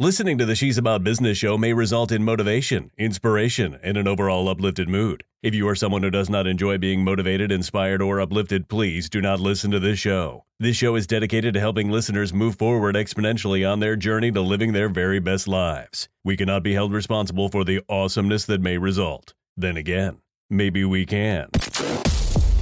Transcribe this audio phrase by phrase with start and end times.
[0.00, 4.48] Listening to the She's About Business show may result in motivation, inspiration, and an overall
[4.48, 5.22] uplifted mood.
[5.40, 9.20] If you are someone who does not enjoy being motivated, inspired, or uplifted, please do
[9.20, 10.46] not listen to this show.
[10.58, 14.72] This show is dedicated to helping listeners move forward exponentially on their journey to living
[14.72, 16.08] their very best lives.
[16.24, 19.32] We cannot be held responsible for the awesomeness that may result.
[19.56, 20.18] Then again,
[20.50, 21.50] maybe we can.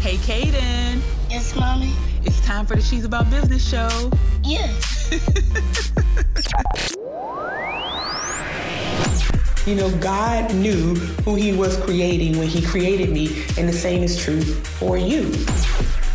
[0.00, 1.00] Hey, Kaden.
[1.30, 1.94] Yes, mommy.
[2.24, 4.10] It's time for the She's About Business show.
[4.44, 5.08] Yes.
[9.64, 14.02] You know, God knew who He was creating when He created me, and the same
[14.02, 15.30] is true for you.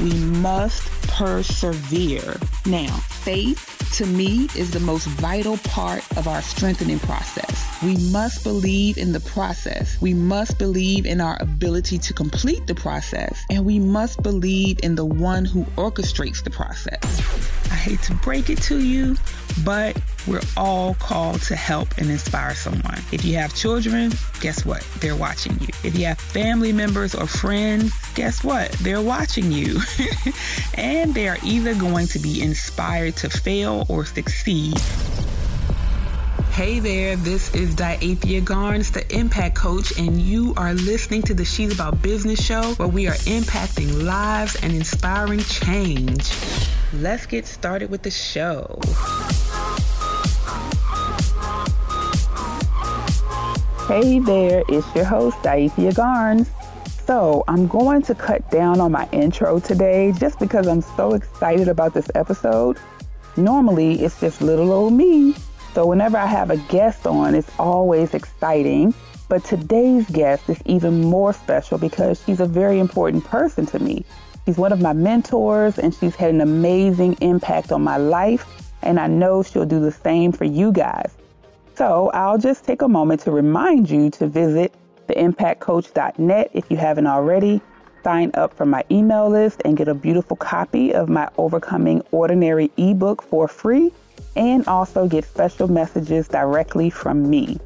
[0.01, 2.37] We must persevere.
[2.65, 7.81] Now, faith to me is the most vital part of our strengthening process.
[7.81, 9.99] We must believe in the process.
[10.01, 13.43] We must believe in our ability to complete the process.
[13.49, 17.01] And we must believe in the one who orchestrates the process.
[17.71, 19.15] I hate to break it to you,
[19.63, 23.01] but we're all called to help and inspire someone.
[23.11, 24.11] If you have children,
[24.41, 24.85] guess what?
[24.99, 25.67] They're watching you.
[25.83, 28.71] If you have family members or friends, guess what?
[28.73, 29.79] They're watching you.
[30.75, 34.77] and they are either going to be inspired to fail or succeed.
[36.57, 41.45] Hey there, this is Diathea Garnes, the Impact Coach, and you are listening to the
[41.45, 46.31] She's About Business show where we are impacting lives and inspiring change.
[46.93, 48.79] Let's get started with the show.
[53.87, 56.47] Hey there, it's your host, Diathea Garnes.
[57.05, 61.67] So, I'm going to cut down on my intro today just because I'm so excited
[61.67, 62.79] about this episode.
[63.35, 65.35] Normally, it's just little old me.
[65.77, 68.95] So, whenever I have a guest on, it's always exciting.
[69.29, 74.03] But today's guest is even more special because she's a very important person to me.
[74.43, 78.43] She's one of my mentors and she's had an amazing impact on my life.
[78.81, 81.15] And I know she'll do the same for you guys.
[81.75, 84.73] So, I'll just take a moment to remind you to visit
[85.07, 87.61] theimpactcoach.net if you haven't already.
[88.03, 92.71] Sign up for my email list and get a beautiful copy of my Overcoming Ordinary
[92.77, 93.91] ebook for free,
[94.35, 97.59] and also get special messages directly from me.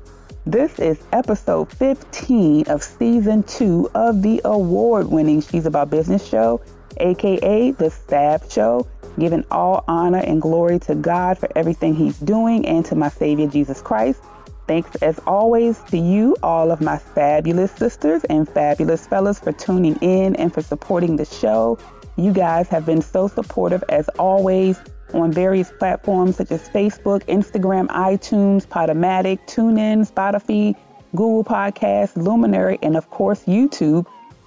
[0.46, 6.62] This is episode 15 of season two of the award winning She's About Business show,
[6.98, 8.88] aka The Stab Show,
[9.20, 13.48] giving all honor and glory to God for everything He's doing and to my Savior
[13.48, 14.20] Jesus Christ.
[14.68, 19.96] Thanks as always to you, all of my fabulous sisters and fabulous fellas, for tuning
[19.98, 21.78] in and for supporting the show.
[22.16, 24.80] You guys have been so supportive as always
[25.14, 30.76] on various platforms such as Facebook, Instagram, iTunes, Podomatic, TuneIn, Spotify,
[31.16, 34.06] Google Podcasts, Luminary, and of course YouTube.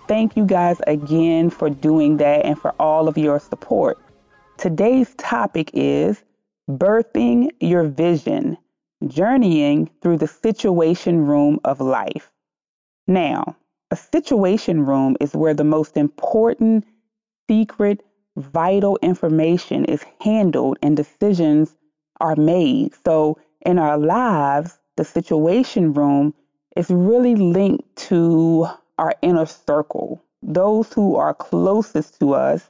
[0.09, 3.99] Thank you guys again for doing that and for all of your support.
[4.59, 6.23] Today's topic is
[6.71, 8.57] birthing your vision
[9.07, 12.31] journeying through the situation room of life.
[13.07, 13.57] Now,
[13.91, 16.85] a situation room is where the most important,
[17.49, 18.03] secret,
[18.37, 21.77] vital information is handled and decisions
[22.21, 22.93] are made.
[23.05, 26.35] So, in our lives, the situation room
[26.77, 28.67] is really linked to
[28.99, 32.69] our inner circle, those who are closest to us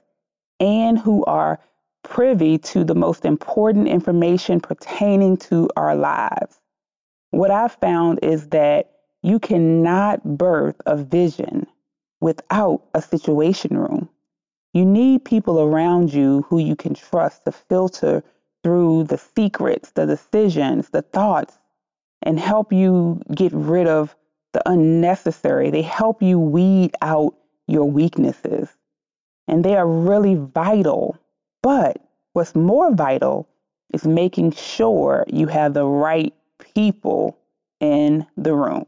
[0.60, 1.58] and who are
[2.02, 6.60] privy to the most important information pertaining to our lives.
[7.30, 8.92] What I've found is that
[9.22, 11.66] you cannot birth a vision
[12.20, 14.08] without a situation room.
[14.74, 18.22] You need people around you who you can trust to filter
[18.62, 21.58] through the secrets, the decisions, the thoughts,
[22.22, 24.14] and help you get rid of
[24.52, 25.70] the unnecessary.
[25.70, 27.34] They help you weed out
[27.66, 28.68] your weaknesses.
[29.48, 31.18] And they are really vital
[31.64, 31.96] but
[32.34, 33.48] what's more vital
[33.94, 36.34] is making sure you have the right
[36.74, 37.38] people
[37.80, 38.84] in the room.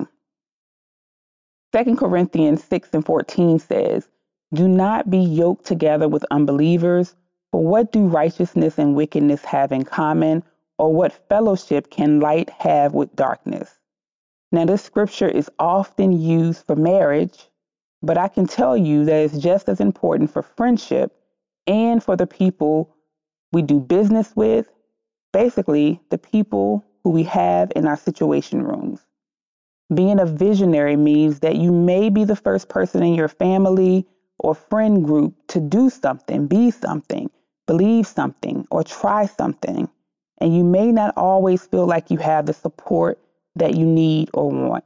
[1.73, 4.11] 2 Corinthians 6 and 14 says,
[4.55, 7.17] Do not be yoked together with unbelievers,
[7.51, 10.45] for what do righteousness and wickedness have in common,
[10.79, 13.79] or what fellowship can light have with darkness?
[14.53, 17.49] Now, this scripture is often used for marriage,
[18.03, 21.13] but I can tell you that it's just as important for friendship
[21.67, 22.95] and for the people
[23.53, 24.69] we do business with,
[25.33, 29.01] basically, the people who we have in our situation rooms.
[29.93, 34.07] Being a visionary means that you may be the first person in your family
[34.39, 37.31] or friend group to do something, be something,
[37.67, 39.89] believe something, or try something.
[40.39, 43.19] And you may not always feel like you have the support
[43.57, 44.85] that you need or want.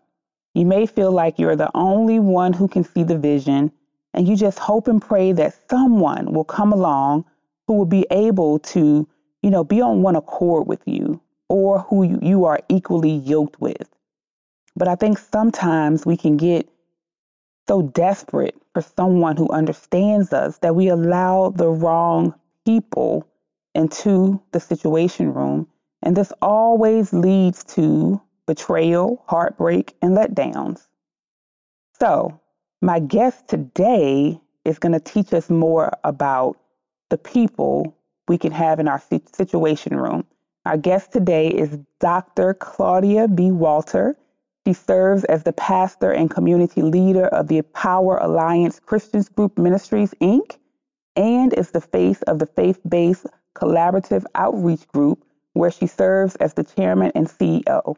[0.54, 3.72] You may feel like you're the only one who can see the vision
[4.14, 7.24] and you just hope and pray that someone will come along
[7.66, 9.06] who will be able to,
[9.42, 13.60] you know, be on one accord with you, or who you, you are equally yoked
[13.60, 13.88] with.
[14.74, 16.68] But I think sometimes we can get
[17.68, 22.34] so desperate for someone who understands us that we allow the wrong
[22.64, 23.26] people
[23.74, 25.66] into the situation room.
[26.02, 30.86] And this always leads to betrayal, heartbreak, and letdowns.
[31.98, 32.40] So,
[32.80, 36.56] my guest today is going to teach us more about
[37.10, 37.96] the people
[38.28, 39.02] we can have in our
[39.34, 40.24] situation room.
[40.64, 42.54] Our guest today is Dr.
[42.54, 43.50] Claudia B.
[43.50, 44.16] Walter.
[44.66, 50.14] She serves as the pastor and community leader of the Power Alliance Christians Group Ministries,
[50.20, 50.58] Inc.,
[51.16, 55.24] and is the face of the faith based collaborative outreach group,
[55.54, 57.96] where she serves as the chairman and CEO.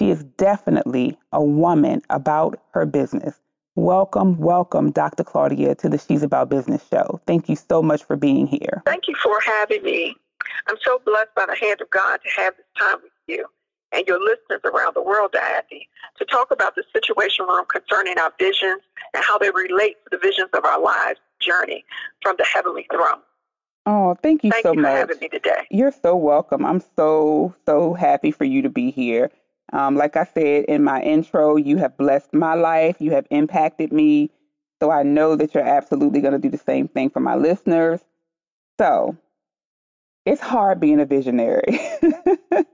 [0.00, 3.40] She is definitely a woman about her business.
[3.76, 5.22] Welcome, welcome, Dr.
[5.22, 7.20] Claudia, to the She's About Business show.
[7.26, 8.82] Thank you so much for being here.
[8.84, 10.16] Thank you for having me.
[10.66, 13.46] I'm so blessed by the hand of God to have this time with you
[13.92, 15.88] and your listeners around the world, Diathy,
[16.18, 18.82] to talk about the situation room concerning our visions
[19.14, 21.84] and how they relate to the visions of our lives journey
[22.22, 23.20] from the heavenly throne.
[23.86, 24.92] Oh, thank you thank so you much.
[24.92, 25.66] for having me today.
[25.70, 26.64] You're so welcome.
[26.64, 29.30] I'm so, so happy for you to be here.
[29.72, 33.92] Um, like I said in my intro, you have blessed my life, you have impacted
[33.92, 34.30] me.
[34.80, 38.00] So I know that you're absolutely going to do the same thing for my listeners.
[38.78, 39.16] So
[40.24, 41.78] it's hard being a visionary.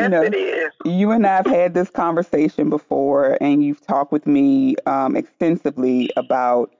[0.00, 0.72] yes, you know, it is.
[0.84, 6.10] You and I have had this conversation before, and you've talked with me um, extensively
[6.16, 6.74] about,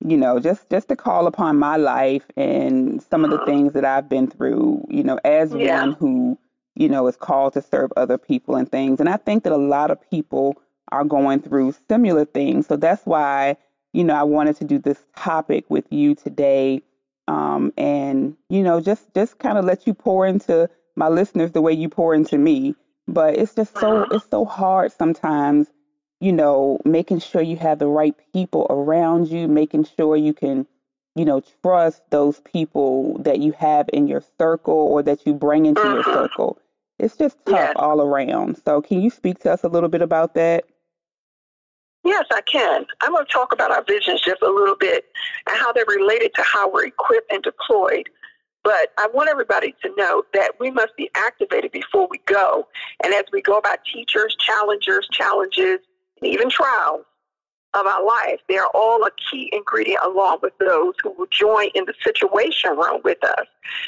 [0.00, 3.84] you know, just just to call upon my life and some of the things that
[3.84, 4.84] I've been through.
[4.90, 5.82] You know, as Yeah.
[5.82, 6.38] one who,
[6.74, 9.00] you know, is called to serve other people and things.
[9.00, 10.56] And I think that a lot of people
[10.90, 12.66] are going through similar things.
[12.66, 13.56] So that's why,
[13.92, 16.82] you know, I wanted to do this topic with you today
[17.28, 21.60] um, and you know just just kind of let you pour into my listeners the
[21.62, 22.74] way you pour into me
[23.08, 25.68] but it's just so it's so hard sometimes
[26.20, 30.66] you know making sure you have the right people around you making sure you can
[31.14, 35.66] you know trust those people that you have in your circle or that you bring
[35.66, 36.14] into your Mhm.
[36.14, 36.58] circle
[36.98, 37.72] it's just tough Yes.
[37.76, 40.64] all around so can you speak to us a little bit about that
[42.04, 42.84] Yes, I can.
[43.00, 45.04] I'm going to talk about our visions just a little bit
[45.48, 48.10] and how they're related to how we're equipped and deployed.
[48.64, 52.68] But I want everybody to know that we must be activated before we go.
[53.02, 55.78] And as we go about teachers, challengers, challenges,
[56.20, 57.04] and even trials
[57.74, 61.68] of our life, they are all a key ingredient along with those who will join
[61.74, 63.46] in the situation room with us.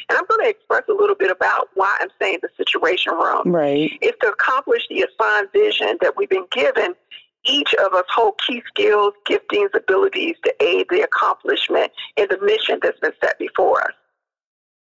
[0.09, 3.53] And I'm going to express a little bit about why I'm saying the situation room
[3.55, 6.95] right is to accomplish the assigned vision that we've been given.
[7.47, 12.79] Each of us hold key skills, giftings, abilities to aid the accomplishment in the mission
[12.83, 13.93] that's been set before us.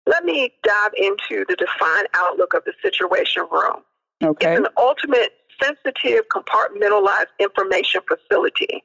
[0.09, 3.83] Let me dive into the defined outlook of the situation room.
[4.25, 5.33] okay It's an ultimate
[5.63, 8.83] sensitive, compartmentalized information facility.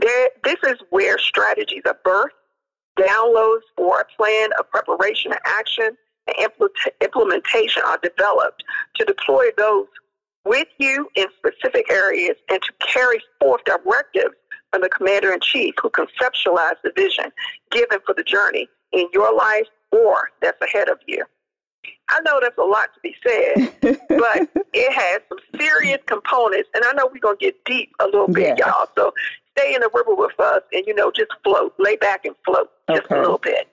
[0.00, 2.28] There, this is where strategies are birthed,
[2.96, 5.96] downloads for a plan of preparation and action,
[6.28, 8.62] and implement- implementation are developed
[8.96, 9.88] to deploy those
[10.44, 14.36] with you in specific areas and to carry forth directives
[14.70, 17.32] from the commander in chief who conceptualized the vision
[17.72, 21.24] given for the journey in your life or that's ahead of you.
[22.08, 23.72] I know that's a lot to be said,
[24.08, 28.28] but it has some serious components, and I know we're gonna get deep a little
[28.28, 28.66] bit, Yeah.
[28.66, 28.88] y'all.
[28.96, 29.12] So
[29.56, 32.70] stay in the river with us, and you know, just float, lay back and float
[32.90, 33.16] just Okay.
[33.16, 33.68] a little bit.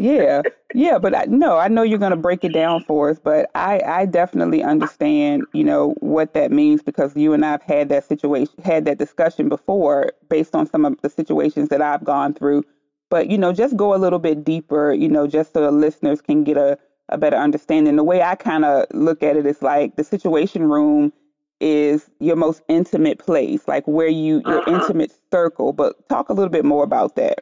[0.00, 0.42] yeah,
[0.74, 3.50] yeah, but I, no, I know you're going to break it down for us, but
[3.54, 8.04] I, I definitely understand, you know, what that means because you and I've had that
[8.04, 12.64] situation, had that discussion before based on some of the situations that I've gone through.
[13.10, 16.20] But, you know, just go a little bit deeper, you know, just so the listeners
[16.20, 17.96] can get a, a better understanding.
[17.96, 21.12] The way I kind of look at it is like the situation room
[21.60, 24.74] is your most intimate place, like where you, your Mhm.
[24.74, 25.72] intimate circle.
[25.72, 27.40] But talk a little bit more about that.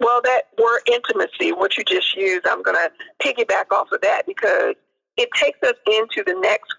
[0.00, 2.92] Well, that word intimacy, what you just used, I'm going to
[3.26, 4.74] piggyback off of that because
[5.16, 6.74] it takes us into the next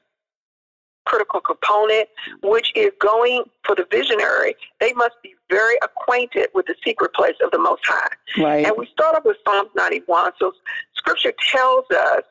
[1.05, 2.09] critical component,
[2.41, 4.55] which is going for the visionary.
[4.79, 8.15] They must be very acquainted with the secret place of the Most High.
[8.37, 8.65] Right.
[8.65, 10.33] And we start off with Psalms 91.
[10.39, 10.53] So
[10.95, 12.23] Scripture tells us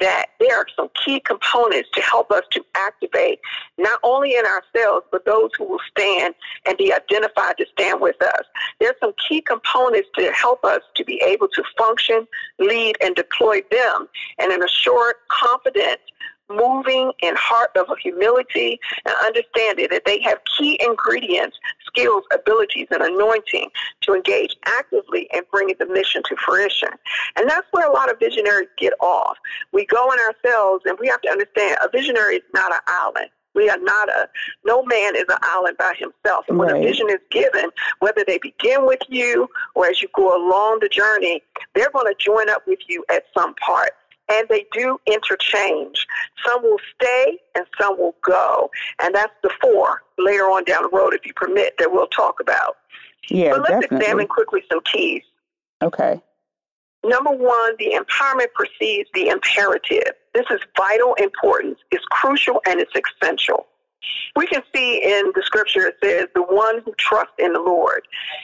[0.00, 3.40] that there are some key components to help us to activate
[3.78, 6.34] not only in ourselves, but those who will stand
[6.66, 8.42] and be identified to stand with us.
[8.78, 12.26] There are some key components to help us to be able to function,
[12.58, 14.08] lead, and deploy them
[14.38, 16.00] and in a assured, confident,
[16.50, 23.02] moving and heart of humility and understanding that they have key ingredients, skills, abilities, and
[23.02, 23.70] anointing
[24.02, 26.90] to engage actively in bringing the mission to fruition.
[27.36, 29.36] And that's where a lot of visionaries get off.
[29.72, 33.28] We go in ourselves, and we have to understand a visionary is not an island.
[33.54, 34.28] We are not a,
[34.64, 36.44] no man is an island by himself.
[36.48, 36.80] And when right.
[36.80, 40.88] a vision is given, whether they begin with you or as you go along the
[40.88, 41.42] journey,
[41.74, 43.90] they're going to join up with you at some part
[44.30, 46.06] and they do interchange.
[46.44, 48.70] Some will stay and some will go.
[49.02, 52.40] And that's the four later on down the road, if you permit, that we'll talk
[52.40, 52.76] about.
[53.30, 53.96] Yeah, but let's definitely.
[53.98, 55.22] examine quickly some keys.
[55.82, 56.20] Okay.
[57.04, 60.14] Number one, the empowerment precedes the imperative.
[60.34, 63.66] This is vital importance, it's crucial, and it's essential.
[64.36, 68.02] We can see in the scripture it says, the one who trusts in the Lord.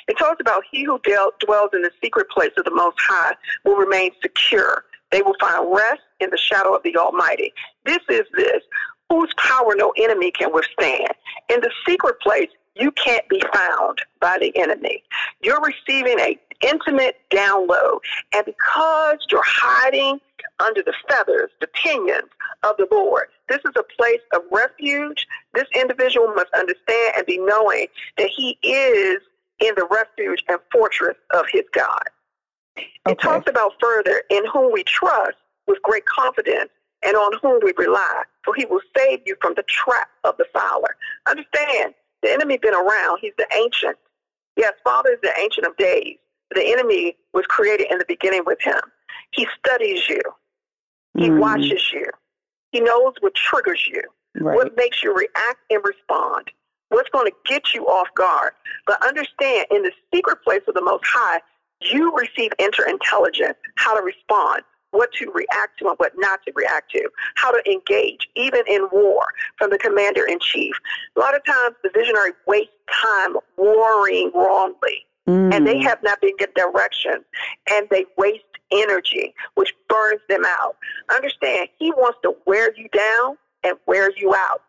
[0.08, 1.00] It talks about he who
[1.40, 3.34] dwells in the secret place of the Most High
[3.64, 4.84] will remain secure.
[5.10, 7.52] They will find rest in the shadow of the Almighty.
[7.84, 8.62] This is this,
[9.08, 11.12] whose power no enemy can withstand.
[11.48, 15.04] In the secret place, you can't be found by the enemy.
[15.40, 18.00] You're receiving a intimate download.
[18.34, 20.20] And because you're hiding
[20.58, 22.30] under the feathers, the pinions
[22.62, 25.26] of the Lord, this is a place of refuge.
[25.52, 27.86] This individual must understand and be knowing
[28.16, 29.20] that he is
[29.60, 32.04] in the refuge and fortress of his God.
[32.76, 32.86] Okay.
[33.06, 35.36] It talks about further in whom we trust
[35.66, 36.70] with great confidence
[37.04, 40.46] and on whom we rely, for he will save you from the trap of the
[40.52, 40.96] fowler.
[41.28, 43.18] Understand, the enemy been around.
[43.20, 43.96] He's the ancient.
[44.56, 46.16] Yes, Father is the ancient of days.
[46.54, 48.80] The enemy was created in the beginning with him.
[49.32, 50.20] He studies you.
[51.16, 51.38] He mm.
[51.38, 52.06] watches you.
[52.74, 54.02] He knows what triggers you,
[54.40, 54.56] right.
[54.56, 56.50] what makes you react and respond,
[56.88, 58.50] what's going to get you off guard.
[58.84, 61.38] But understand, in the secret place of the Most High,
[61.80, 66.90] you receive interintelligence, how to respond, what to react to and what not to react
[66.90, 69.22] to, how to engage, even in war,
[69.56, 70.74] from the commander in chief.
[71.16, 72.72] A lot of times the visionary wastes
[73.04, 75.06] time warring wrongly.
[75.28, 75.54] Mm.
[75.54, 77.24] And they have not been given direction
[77.70, 80.76] and they waste energy, which burns them out.
[81.14, 84.62] Understand, he wants to wear you down and wear you out.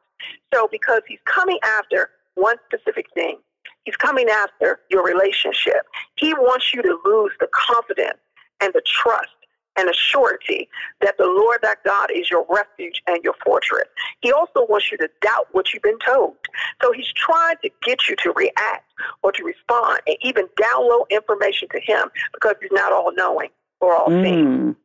[0.53, 3.39] So because he's coming after one specific thing,
[3.83, 5.85] he's coming after your relationship.
[6.15, 8.19] He wants you to lose the confidence
[8.61, 9.29] and the trust
[9.77, 10.69] and a surety
[11.01, 13.87] that the Lord that God is your refuge and your fortress.
[14.21, 16.35] He also wants you to doubt what you've been told.
[16.81, 18.91] So he's trying to get you to react
[19.23, 23.49] or to respond and even download information to him because he's not all knowing
[23.81, 24.45] or all seeing.
[24.45, 24.75] Mm.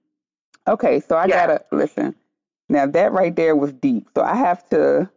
[0.69, 1.47] Okay, so I yeah.
[1.47, 2.15] gotta listen.
[2.69, 4.09] Now that right there was deep.
[4.15, 5.11] So I have to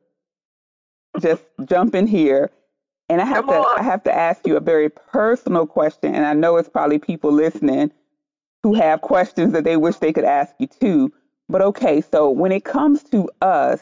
[1.20, 2.50] just jump in here
[3.10, 3.80] and I have Come to on.
[3.80, 7.32] I have to ask you a very personal question and I know it's probably people
[7.32, 7.92] listening
[8.64, 11.14] who have questions that they wish they could ask you too.
[11.50, 13.82] But okay, so when it comes to us,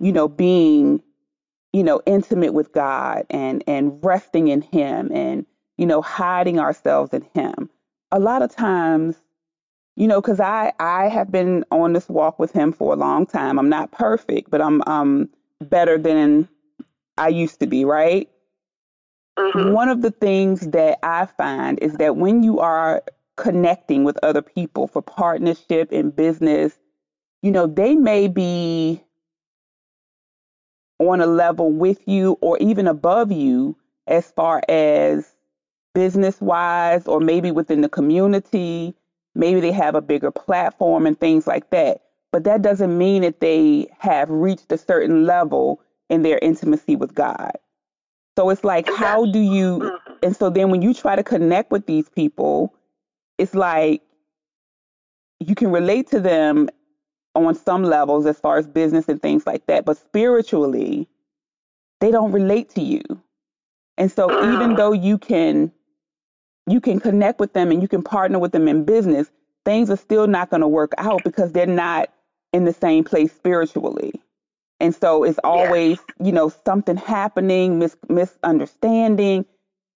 [0.00, 1.00] you know, being,
[1.72, 5.46] you know, intimate with God and and resting in him and,
[5.78, 7.70] you know, hiding ourselves in him.
[8.10, 9.16] A lot of times,
[9.94, 13.24] you know, cuz I I have been on this walk with him for a long
[13.24, 13.58] time.
[13.58, 15.28] I'm not perfect, but I'm um
[15.60, 16.48] better than
[17.16, 18.28] I used to be, right?
[19.38, 19.72] Mm-hmm.
[19.72, 23.02] One of the things that I find is that when you are
[23.36, 26.78] connecting with other people for partnership in business,
[27.42, 29.02] you know, they may be
[30.98, 33.76] on a level with you or even above you
[34.06, 35.34] as far as
[35.94, 38.94] business wise or maybe within the community.
[39.34, 42.02] Maybe they have a bigger platform and things like that.
[42.32, 47.14] But that doesn't mean that they have reached a certain level in their intimacy with
[47.14, 47.52] God.
[48.36, 50.12] So it's like, how do you, mm-hmm.
[50.22, 52.74] and so then when you try to connect with these people,
[53.38, 54.02] it's like
[55.40, 56.68] you can relate to them
[57.34, 61.08] on some levels as far as business and things like that, but spiritually,
[62.00, 63.02] they don't relate to you.
[63.98, 64.76] And so even mm-hmm.
[64.76, 65.72] though you can
[66.66, 69.30] you can connect with them and you can partner with them in business,
[69.64, 72.10] things are still not going to work out because they're not
[72.52, 74.12] in the same place spiritually.
[74.80, 76.26] And so it's always, yeah.
[76.26, 79.46] you know, something happening, mis- misunderstanding,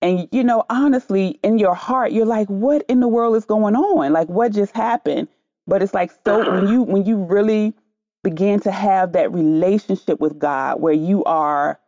[0.02, 3.76] and, you know, honestly, in your heart, you're like, what in the world is going
[3.76, 4.12] on?
[4.12, 5.28] Like, what just happened?
[5.66, 7.74] But it's like, so when you, when you really
[8.22, 11.78] begin to have that relationship with God where you are,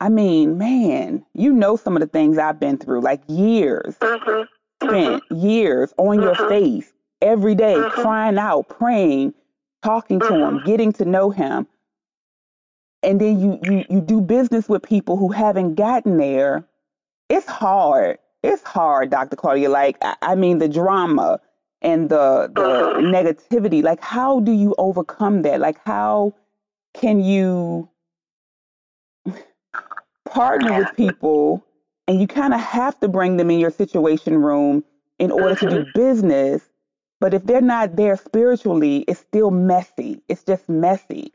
[0.00, 4.86] I mean, man, you know, some of the things I've been through, like years, mm-hmm.
[4.86, 5.36] spent mm-hmm.
[5.36, 6.48] years on your mm-hmm.
[6.48, 8.00] face every day, mm-hmm.
[8.00, 9.34] crying out, praying,
[9.82, 11.66] talking to him, getting to know him.
[13.02, 16.64] And then you, you, you do business with people who haven't gotten there
[17.28, 18.18] it's hard.
[18.42, 19.36] It's hard, Dr.
[19.36, 19.68] Claudia.
[19.68, 21.40] Like, I, mean, the drama
[21.82, 23.00] and the the uh-huh.
[23.00, 23.82] negativity.
[23.82, 25.60] Like, how do you overcome that?
[25.60, 26.34] Like, how
[26.94, 27.88] can you
[30.28, 31.64] partner with people
[32.06, 34.84] and you kind of have to bring them in your situation room
[35.18, 36.62] in order to do business.
[37.20, 40.22] But if they're not there spiritually, it's still messy.
[40.28, 41.32] It's just messy.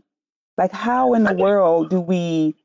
[0.58, 2.56] Like, how in the world do we?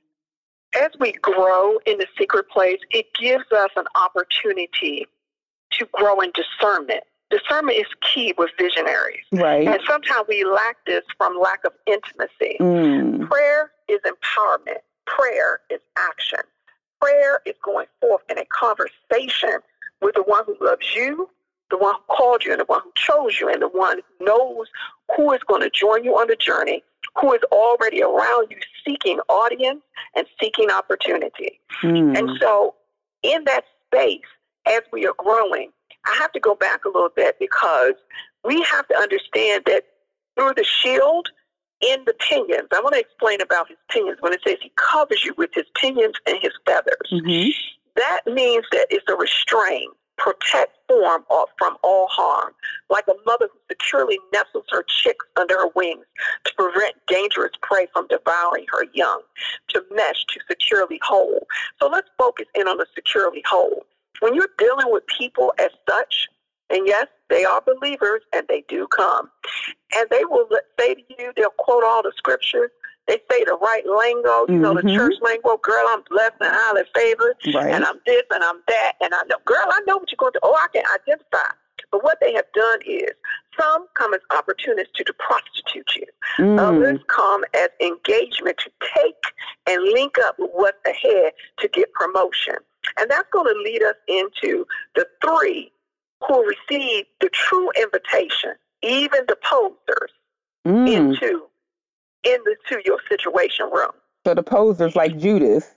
[0.76, 5.06] As we grow in the secret place, it gives us an opportunity
[5.72, 7.04] to grow in discernment.
[7.30, 9.25] Discernment is key with visionaries.
[9.32, 9.66] Right.
[9.66, 12.56] And sometimes we lack this from lack of intimacy.
[12.60, 13.28] Mm.
[13.28, 16.40] Prayer is empowerment, prayer is action.
[17.00, 19.60] Prayer is going forth in a conversation
[20.02, 21.28] with the one who loves you,
[21.70, 24.25] the one who called you, and the one who chose you, and the one who
[24.25, 24.66] knows
[25.16, 26.82] who is going to join you on the journey,
[27.20, 29.80] who is already around you seeking audience
[30.14, 31.60] and seeking opportunity.
[31.82, 32.18] Mm.
[32.18, 32.75] And so,
[33.22, 34.20] in that space,
[34.66, 35.70] as we are growing,
[36.06, 37.94] I have to go back a little bit because
[38.44, 39.84] we have to understand that
[40.37, 41.28] through the shield
[41.80, 45.25] in the pinions, I want to explain about his pinions when it says he covers
[45.25, 47.10] you with his pinions and his feathers.
[47.12, 47.52] Mhm.
[47.94, 51.25] That means that it's a restraint, protect form
[51.58, 52.52] from all harm,
[52.90, 56.04] like a mother who securely nestles her chicks under her wings
[56.44, 59.22] to prevent dangerous prey from devouring her young,
[59.68, 61.44] to mesh, to securely hold.
[61.80, 63.84] So let's focus in on the securely hold.
[64.20, 66.28] When you're dealing with people as such,
[66.70, 69.30] and yes, they are believers and they do come,
[69.94, 70.48] and they will
[70.78, 72.70] say to you, they'll quote all the scriptures.
[73.08, 74.94] They say the right lingo, you know, the Mhm.
[74.94, 75.56] church lingo.
[75.56, 77.72] Girl, I'm blessed and highly favored Right.
[77.74, 80.34] and I'm this and I'm that, and I know, girl, I know what you're going
[80.34, 80.40] to.
[80.42, 81.50] Oh, I can identify.
[81.90, 83.12] But what they have done is
[83.58, 86.06] some come as opportunists to prostitute you.
[86.38, 86.60] Mm.
[86.60, 89.24] Others come as engagement to take
[89.66, 92.56] and link up with what's ahead to get promotion.
[92.98, 95.72] And that's going to lead us into the three
[96.26, 100.12] who receive the true invitation, even the posers,
[100.66, 100.88] Mm.
[100.92, 101.48] into
[102.25, 103.92] into to your situation room.
[104.26, 105.75] So the posers like Judas.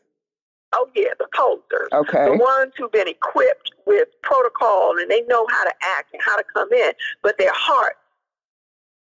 [0.74, 1.90] Oh yeah, the posers.
[1.92, 2.26] Okay.
[2.26, 6.38] The ones who've been equipped with protocol and they know how to act and how
[6.38, 8.00] to come in, but their hearts,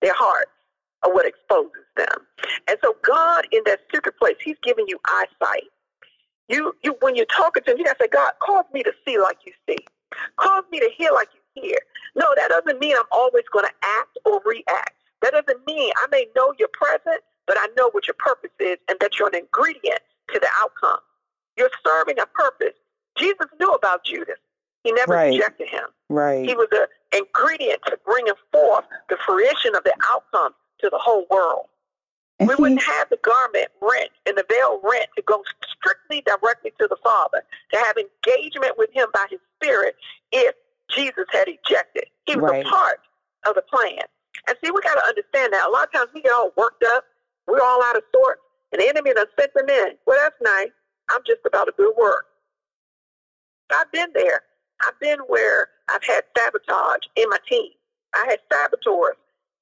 [0.01, 0.51] their hearts
[1.03, 2.17] are what exposes them.
[2.67, 5.63] And so God in that secret place, He's giving you eyesight.
[6.49, 9.17] You you when you're talking to him, you gotta say, God, cause me to see
[9.17, 9.77] like you see.
[10.37, 11.77] Cause me to hear like you hear.
[12.15, 14.93] No, that doesn't mean I'm always gonna act or react.
[15.25, 18.77] That doesn't mean I may know you're present, but I know what your purpose is
[18.87, 19.99] and that you're an ingredient
[20.31, 20.99] to the outcome.
[21.57, 22.75] You're serving a purpose.
[23.17, 24.37] Jesus knew about Judas.
[24.83, 25.31] He never Right.
[25.31, 25.85] rejected him.
[26.09, 26.45] Right.
[26.47, 26.85] He was an
[27.17, 31.69] ingredient to bringing forth the fruition of the outcome to the whole world.
[32.39, 36.21] And we see, wouldn't have the garment rent and the veil rent to go strictly
[36.21, 39.95] directly to the Father, to have engagement with Him by His Spirit
[40.31, 40.53] if
[40.91, 42.05] Jesus had ejected.
[42.27, 42.63] He was Right.
[42.63, 42.99] a part
[43.47, 44.03] of the plan.
[44.47, 45.67] And see, we got to understand that.
[45.67, 47.03] A lot of times we get all worked up,
[47.47, 49.97] we're all out of sorts, and the enemy done sent them in.
[50.05, 50.73] Well, that's nice.
[51.09, 52.25] I'm just about to do work.
[53.73, 54.41] I've been there.
[54.85, 57.71] I've been where I've had sabotage in my team.
[58.13, 59.15] I had saboteurs,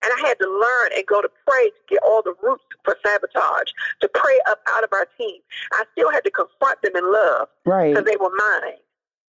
[0.03, 2.97] and I had to learn and go to pray to get all the roots for
[3.05, 5.39] sabotage, to pray up out of our team.
[5.71, 7.93] I still had to confront them in love right.
[7.93, 8.79] because they were mine.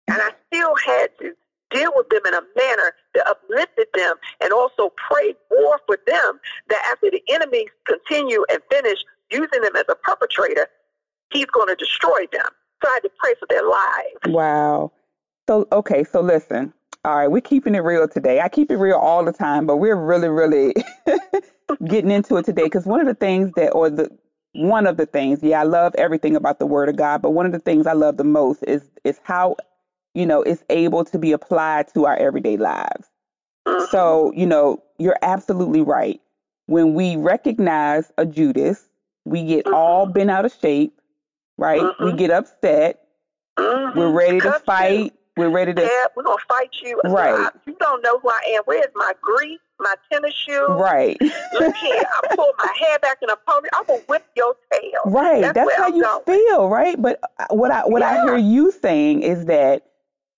[0.08, 1.32] And I still had to
[1.74, 6.40] deal with them in a manner that uplifted them and also prayed war for them
[6.68, 8.98] that after the enemy continue and finish
[9.30, 10.68] using them as a perpetrator,
[11.30, 12.46] he's going to destroy them.
[12.82, 14.34] So I had to pray for their lives.
[14.34, 14.92] Wow.
[15.48, 16.72] So okay, so listen.
[17.04, 18.40] All right, we're keeping it real today.
[18.40, 20.74] I keep it real all the time, but we're really, really
[21.86, 24.08] getting into it today because one of the things that, or the
[24.54, 27.44] one of the things, yeah, I love everything about the Word of God, but one
[27.44, 29.56] of the things I love the most is is how,
[30.14, 33.08] you know, it's able to be applied to our everyday lives.
[33.90, 36.20] So, you know, you're absolutely right.
[36.66, 38.88] When we recognize a Judas,
[39.24, 41.00] we get all bent out of shape,
[41.58, 41.82] right?
[42.00, 42.18] We Mhm.
[42.18, 43.00] get upset.
[43.56, 44.64] We're ready to Cuss you.
[44.64, 45.14] fight.
[45.36, 47.00] We're ready to Yeah, we're gonna fight you.
[47.04, 47.34] Right.
[47.34, 48.62] I- you don't know who I am.
[48.66, 49.60] Where's my grief?
[49.80, 50.68] my tennis shoes?
[50.68, 53.68] right, Look here, I pull my hair back in a pony.
[53.74, 55.00] I'm gonna whip your tail.
[55.06, 55.40] right.
[55.42, 56.22] That's That's, how I'm you going.
[56.24, 57.00] feel, right?
[57.02, 59.82] But uh, what I what I hear you saying is that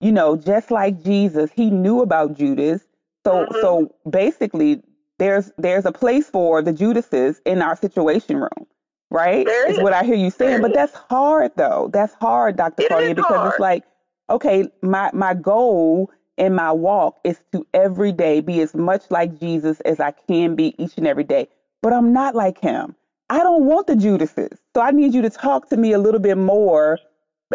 [0.01, 2.87] you know, just like Jesus, he knew about Judas.
[3.25, 3.61] So Mhm.
[3.61, 4.83] so basically,
[5.19, 8.67] there's there's a place for the Judases in our situation room,
[9.11, 9.47] right?
[9.47, 10.61] There is what I hear you saying.
[10.61, 11.91] But that's hard though.
[11.93, 12.83] That's hard, Dr.
[12.83, 13.53] It Claudia, because hard.
[13.53, 13.85] it's like,
[14.31, 19.41] okay, my my goal in my walk is to every day be as much like
[19.41, 21.49] Jesus as I can be each and every day.
[21.83, 22.95] But I'm not like him.
[23.31, 24.59] I don't want the Judases.
[24.75, 26.99] So I need you to talk to me a little bit more.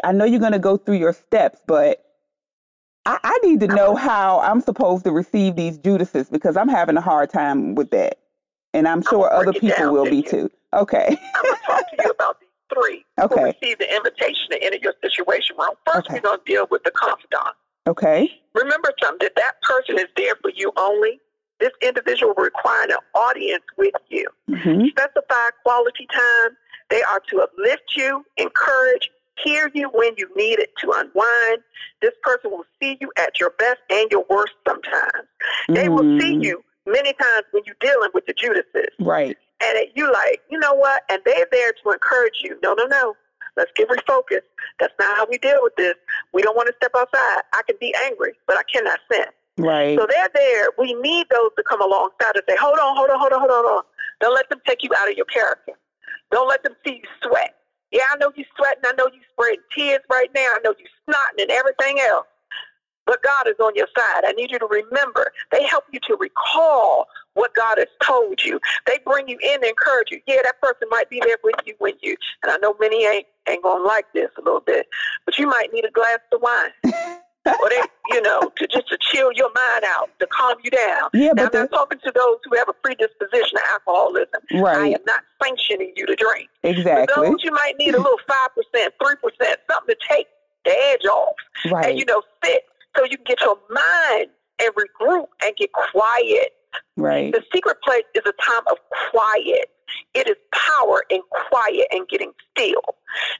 [0.03, 2.03] I know you're going to go through your steps, but
[3.05, 6.97] I, I need to know how I'm supposed to receive these Judases because I'm having
[6.97, 8.19] a hard time with that.
[8.73, 10.23] And I'm sure other people will to be you.
[10.23, 10.51] too.
[10.73, 11.07] Okay.
[11.35, 13.55] I'm gonna talk to you about these three Okay.
[13.61, 15.71] receive the invitation to enter your situation room.
[15.85, 16.15] First, Okay.
[16.15, 17.55] we're going to deal with the confidant.
[17.87, 18.31] Okay.
[18.53, 21.19] Remember something that that person is there for you only.
[21.59, 24.25] This individual will require an audience with you.
[24.47, 26.55] hmm Specify quality time.
[26.89, 31.61] They are to uplift you, encourage, hear you when you need it to unwind.
[32.01, 35.27] This person will see you at your best and your worst sometimes.
[35.69, 36.43] They will see Mm.
[36.43, 38.89] you many times when you're dealing with the Judases.
[38.99, 39.37] Right.
[39.61, 41.03] And it, you like, you know what?
[41.09, 42.57] And they're there to encourage you.
[42.63, 43.15] No, no, no.
[43.57, 44.47] Let's get refocused.
[44.79, 45.95] That's not how we deal with this.
[46.33, 47.41] We don't want to step outside.
[47.53, 49.25] I can be angry, but I cannot sin.
[49.57, 49.99] Right.
[49.99, 50.69] So they're there.
[50.79, 53.51] We need those to come alongside and say, hold on, hold on, hold on, hold
[53.51, 53.83] on, hold on.
[54.21, 55.73] Don't let them take you out of your character.
[56.31, 57.55] Don't let them see you sweat.
[57.91, 58.83] Yeah, I know you're sweating.
[58.85, 60.41] I know you're spreading tears right now.
[60.55, 62.27] I know you're snotting and everything else.
[63.05, 64.23] But God is on your side.
[64.25, 65.31] I need you to remember.
[65.51, 68.59] They help you to recall what God has told you.
[68.85, 70.21] They bring you in and encourage you.
[70.27, 73.25] Yeah, that person might be there with you when you, and I know many ain't,
[73.49, 74.87] ain't to like this a little bit,
[75.25, 77.17] but you might need a glass of wine.
[77.45, 81.09] or they, you know, to just to chill your mind out, to calm you down.
[81.13, 84.41] Yeah, now, but I'm not talking to those who have a predisposition to alcoholism.
[84.53, 84.77] Right.
[84.77, 86.49] I am not sanctioning you to drink.
[86.63, 87.13] Exactly.
[87.13, 90.27] For those you might need a little five percent, three percent, something to take
[90.65, 91.35] the edge off,
[91.71, 91.89] Right.
[91.89, 92.63] and you know, sit
[92.95, 94.27] so you can get your mind
[94.59, 96.53] and regroup and get quiet.
[96.95, 97.33] Right.
[97.33, 98.77] The secret place is a time of
[99.11, 99.69] quiet.
[100.13, 102.81] It is power in quiet and getting still.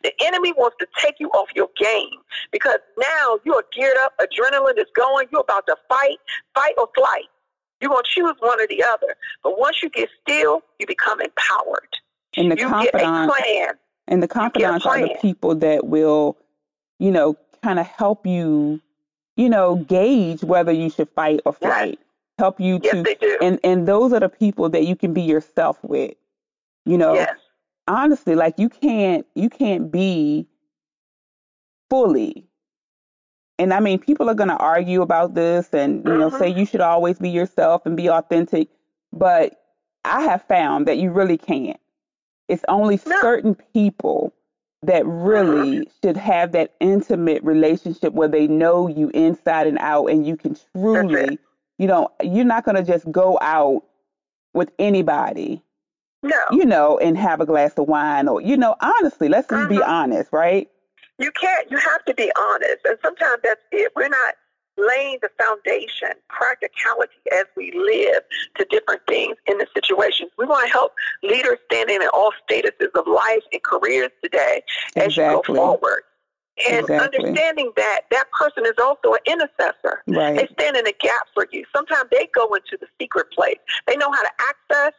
[0.03, 2.19] The enemy wants to take you off your game
[2.51, 6.17] because now you are geared up, adrenaline is going, you're about to fight,
[6.53, 7.25] fight or flight.
[7.79, 9.15] You're going to choose one or the other.
[9.43, 11.87] But once you get still, you become empowered.
[12.37, 13.69] And the you get a plan.
[14.07, 16.37] and the confidants are the people that will,
[16.99, 18.79] you know, kind of help you,
[19.35, 21.71] you know, gauge whether you should fight or Yes.
[21.73, 21.99] flight.
[22.37, 23.37] Help you Yes, to they do.
[23.41, 26.13] and and those are the people that you can be yourself with.
[26.85, 27.37] You know, yes.
[27.87, 30.47] honestly, like you can't you can't be
[31.89, 32.47] fully.
[33.59, 36.39] And I mean, people are going to argue about this and you know Mhm.
[36.39, 38.69] say you should always be yourself and be authentic,
[39.13, 39.63] but
[40.03, 41.79] I have found that you really can't.
[42.47, 43.19] It's only No.
[43.21, 44.33] certain people
[44.83, 50.25] that really should have that intimate relationship where they know you inside and out and
[50.25, 51.39] you can truly,
[51.77, 53.83] you know, you're not going to just go out
[54.53, 55.63] with anybody
[56.23, 56.37] No.
[56.51, 59.77] you know, and have a glass of wine or, you know, honestly, let's just be
[59.77, 59.87] Mhm.
[59.87, 60.69] honest, right?
[61.17, 61.69] You can't.
[61.71, 63.91] You have to be honest, and sometimes that's it.
[63.95, 64.35] We're not
[64.77, 68.23] laying the foundation, practicality as we live
[68.55, 70.31] to different things in the situations.
[70.37, 74.63] We want to help leaders standing in at all statuses of life and careers today
[74.95, 76.03] as you go forward.
[76.69, 77.19] And Exactly.
[77.25, 80.03] understanding that that person is also an intercessor.
[80.07, 80.35] Right.
[80.37, 81.65] They stand in a gap for you.
[81.75, 83.57] Sometimes they go into the secret place.
[83.87, 84.93] They know how to access,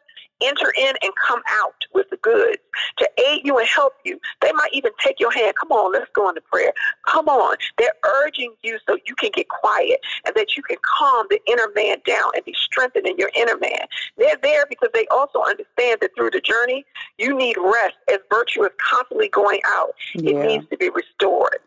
[0.44, 2.58] enter in, and come out with the goods
[2.98, 4.20] to aid you and help you.
[4.40, 5.54] They might even take your hand.
[5.56, 6.72] Come on, let's go into prayer.
[7.06, 7.56] Come on.
[7.78, 11.68] They're urging you so you can get quiet and that you can calm the inner
[11.74, 13.86] man down and be strengthened in your inner man.
[14.16, 16.84] They're there because they also understand that through the journey,
[17.18, 19.94] you need rest as virtue is constantly going out.
[20.14, 21.58] It needs to be restored.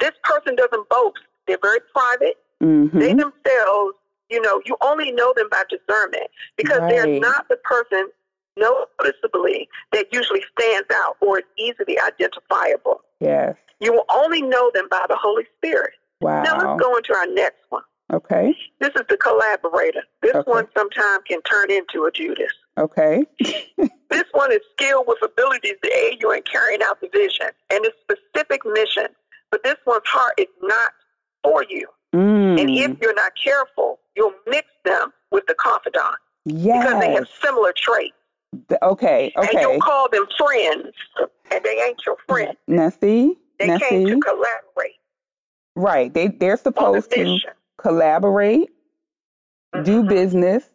[0.00, 1.18] This person doesn't boast.
[1.46, 2.38] They're very private.
[2.60, 2.98] They Mm-hmm.
[3.18, 3.94] themselves,
[4.30, 8.08] you know, you only know them by discernment because they're not the person
[8.56, 13.00] noticeably that usually stands out or is easily identifiable.
[13.20, 13.56] Yes.
[13.80, 15.94] You will only know them by the Holy Spirit.
[16.20, 16.42] Wow.
[16.42, 17.82] Now let's go into our next one.
[18.12, 18.54] Okay.
[18.78, 20.02] This is the collaborator.
[20.20, 20.50] This Okay.
[20.50, 22.52] one sometimes can turn into a Judas.
[22.78, 23.24] Okay.
[24.10, 27.82] This one is skilled with abilities to aid you in carrying out the vision and
[27.86, 29.06] its specific mission.
[29.50, 30.92] But this one's heart is not
[31.42, 31.88] for you.
[32.14, 32.60] Mm.
[32.60, 36.84] And if you're not careful, you'll mix them with the confidant Yes.
[36.84, 38.12] because they have similar traits.
[38.68, 39.32] Th- Okay.
[39.36, 40.92] And you'll call them friends,
[41.50, 42.56] and they ain't your friend.
[42.66, 43.38] Now see.
[43.58, 44.96] They Now came to collaborate
[45.74, 46.12] Right.
[46.12, 47.38] They they're supposed to
[47.78, 48.70] collaborate,
[49.84, 50.08] do Mhm.
[50.08, 50.68] business,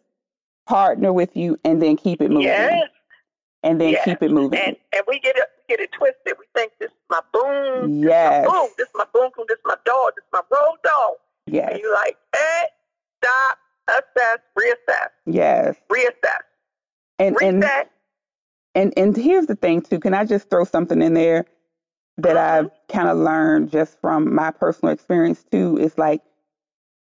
[0.66, 2.44] partner with you, and then keep it moving.
[2.48, 2.88] Yes,
[3.62, 4.04] And then yes.
[4.04, 4.58] keep it moving.
[4.58, 6.34] and and we get it get it twisted.
[6.38, 8.46] We think this is my boom, yes.
[8.46, 10.76] my boom, this is my boom, boom, this is my dog, this is my road
[10.82, 11.14] dog.
[11.46, 11.70] Yes.
[11.72, 12.64] And you like, eh,
[13.22, 15.76] stop, assess, reassess, Yes.
[15.90, 16.42] reassess,
[17.18, 17.90] And and reset.
[18.74, 20.00] And and here's the thing too.
[20.00, 21.46] Can I just throw something in there
[22.18, 22.66] that Mhm.
[22.66, 25.78] I've kind of learned just from my personal experience too?
[25.78, 26.22] Is like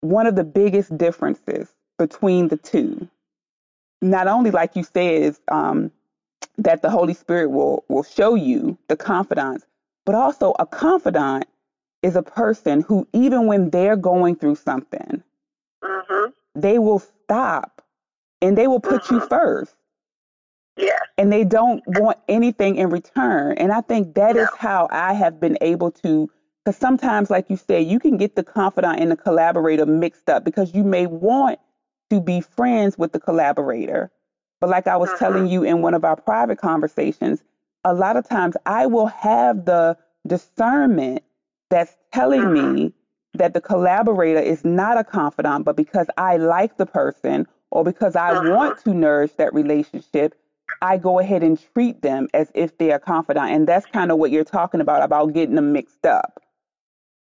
[0.03, 3.09] one of the biggest differences between the two.
[4.03, 5.93] Not only, like you said, is um,
[6.59, 9.67] that the Holy Spirit will will show you the confidants,
[10.07, 11.47] but also a confidant
[12.03, 15.23] is a person who, even when they're going through something,
[15.85, 17.83] hmm they will stop
[18.43, 19.29] and they will put you Mhm.
[19.31, 19.77] first.
[20.79, 21.01] Yes.
[21.19, 23.59] And they don't want anything in return.
[23.59, 24.43] And I think that No.
[24.43, 26.31] is how I have been able to,
[26.65, 30.45] because sometimes, like you said, you can get the confidant and the collaborator mixed up
[30.45, 31.59] because you may want
[32.11, 34.11] to be friends with the collaborator.
[34.61, 37.43] But like I was telling you in one of our private conversations,
[37.85, 41.23] a lot of times I will have the discernment
[41.71, 42.95] that's telling me
[43.35, 48.17] that the collaborator is not a confidant, but because I like the person or because
[48.17, 48.45] I Mhm.
[48.45, 50.35] want to nourish that relationship,
[50.83, 53.51] I go ahead and treat them as if they're confidant.
[53.51, 56.41] And that's kind of what you're talking about, about getting them mixed up.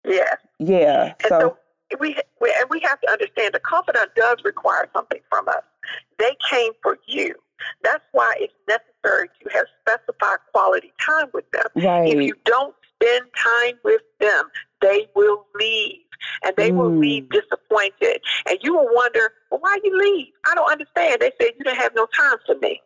[0.06, 0.38] Yes.
[0.60, 1.14] Yeah.
[1.20, 1.58] And So, so,
[2.00, 5.64] we, we and we have to understand the confidant does require something from us.
[6.18, 7.36] They came for you.
[7.84, 11.66] That's why it's necessary to have specified quality time with them.
[11.76, 12.08] Right.
[12.16, 14.50] If you don't spend time with them,
[14.82, 15.98] they will leave.
[16.44, 17.00] And they will Mm.
[17.00, 18.22] leave disappointed.
[18.48, 20.28] And you will wonder, well, why you leave?
[20.46, 21.20] I don't understand.
[21.20, 22.80] They said you didn't have no time for me.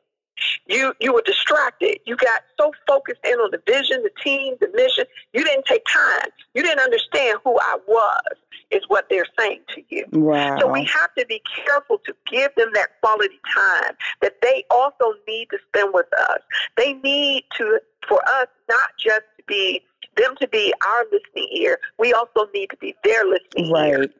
[0.67, 1.99] You you were distracted.
[2.05, 5.05] You got so focused in on the vision, the team, the mission.
[5.33, 6.29] You didn't take time.
[6.53, 8.37] You didn't understand who I was,
[8.71, 10.05] is what they're saying to you.
[10.11, 10.57] Wow.
[10.59, 15.13] So we have to be careful to give them that quality time that they also
[15.27, 16.39] need to spend with us.
[16.77, 19.81] They need to, for us, not just to be
[20.17, 21.77] them to be our listening ear.
[21.99, 23.99] We also need to be their listening ear.
[23.99, 24.11] right.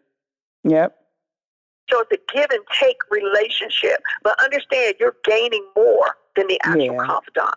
[0.64, 0.98] Yep.
[1.90, 4.02] So it's a give and take relationship.
[4.24, 7.06] But understand, you're gaining more than the actual Yeah.
[7.06, 7.56] confidant.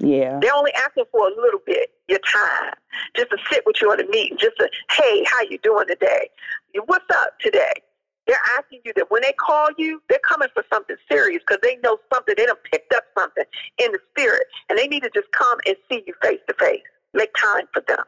[0.00, 0.38] Yeah.
[0.40, 2.74] They're only asking for a little bit, your time,
[3.16, 6.30] just to sit with you at a meeting, just to, hey, how you doing today?
[6.86, 7.72] What's up today?
[8.26, 11.76] They're asking you that when they call you, they're coming for something serious because they
[11.76, 12.34] know something.
[12.36, 13.44] They done picked up something
[13.78, 16.82] in the spirit, and they need to just come and see you face to face.
[17.12, 18.04] Make time for them.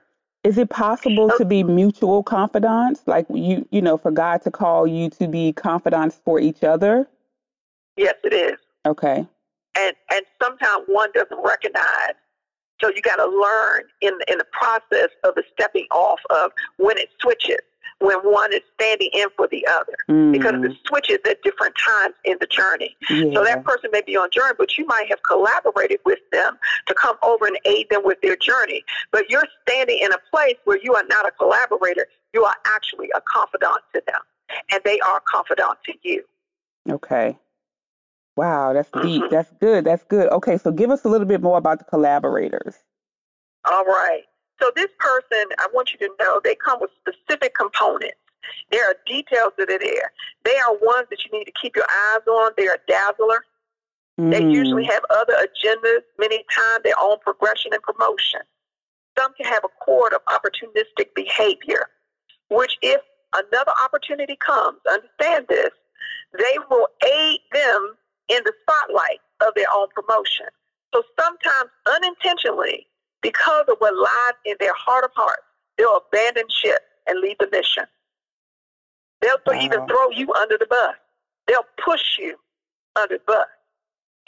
[0.46, 3.02] Is it possible to be mutual confidants?
[3.06, 7.08] Like you, you know, for God to call you to be confidants for each other?
[7.96, 8.58] Yes, it is.
[8.86, 9.26] Okay.
[9.76, 12.14] and and sometimes one doesn't recognize.
[12.80, 16.96] So you got to learn in in the process of the stepping off of when
[16.98, 17.58] it switches,
[18.00, 19.94] when one is standing in for the other,
[20.30, 22.94] because Mm, it switches at different times in the journey.
[23.08, 23.32] yeah.
[23.34, 26.94] So that person may be on journey, but you might have collaborated with them to
[26.94, 28.84] come over and aid them with their journey.
[29.12, 33.10] But you're standing in a place where you are not a collaborator; you are actually
[33.14, 34.20] a confidant to them,
[34.72, 36.24] and they are a confidant to you.
[36.90, 37.38] Okay.
[38.36, 39.22] Wow, that's deep.
[39.22, 39.30] Mhm.
[39.30, 39.84] That's good.
[39.84, 40.28] That's good.
[40.30, 42.76] Okay, so give us a little bit more about the collaborators.
[43.64, 44.24] All right.
[44.60, 48.16] So this person, I want you to know they come with specific components.
[48.70, 50.12] There are details that are there.
[50.44, 52.52] They are ones that you need to keep your eyes on.
[52.56, 53.44] They are dazzler.
[54.30, 58.40] They Mm, usually have other agendas, many times their own progression and promotion.
[59.18, 61.88] Some can have a cord of opportunistic behavior,
[62.50, 63.00] which if
[63.34, 65.70] another opportunity comes, understand this,
[66.38, 67.96] they will aid them
[68.28, 70.46] in the spotlight of their own promotion.
[70.94, 72.86] So sometimes unintentionally,
[73.26, 75.42] because of what lies in their heart of hearts,
[75.76, 77.82] they'll abandon ship and leave the mission.
[79.20, 80.94] They'll th- even throw you under the bus.
[81.48, 82.36] They'll push you
[82.94, 83.46] under the bus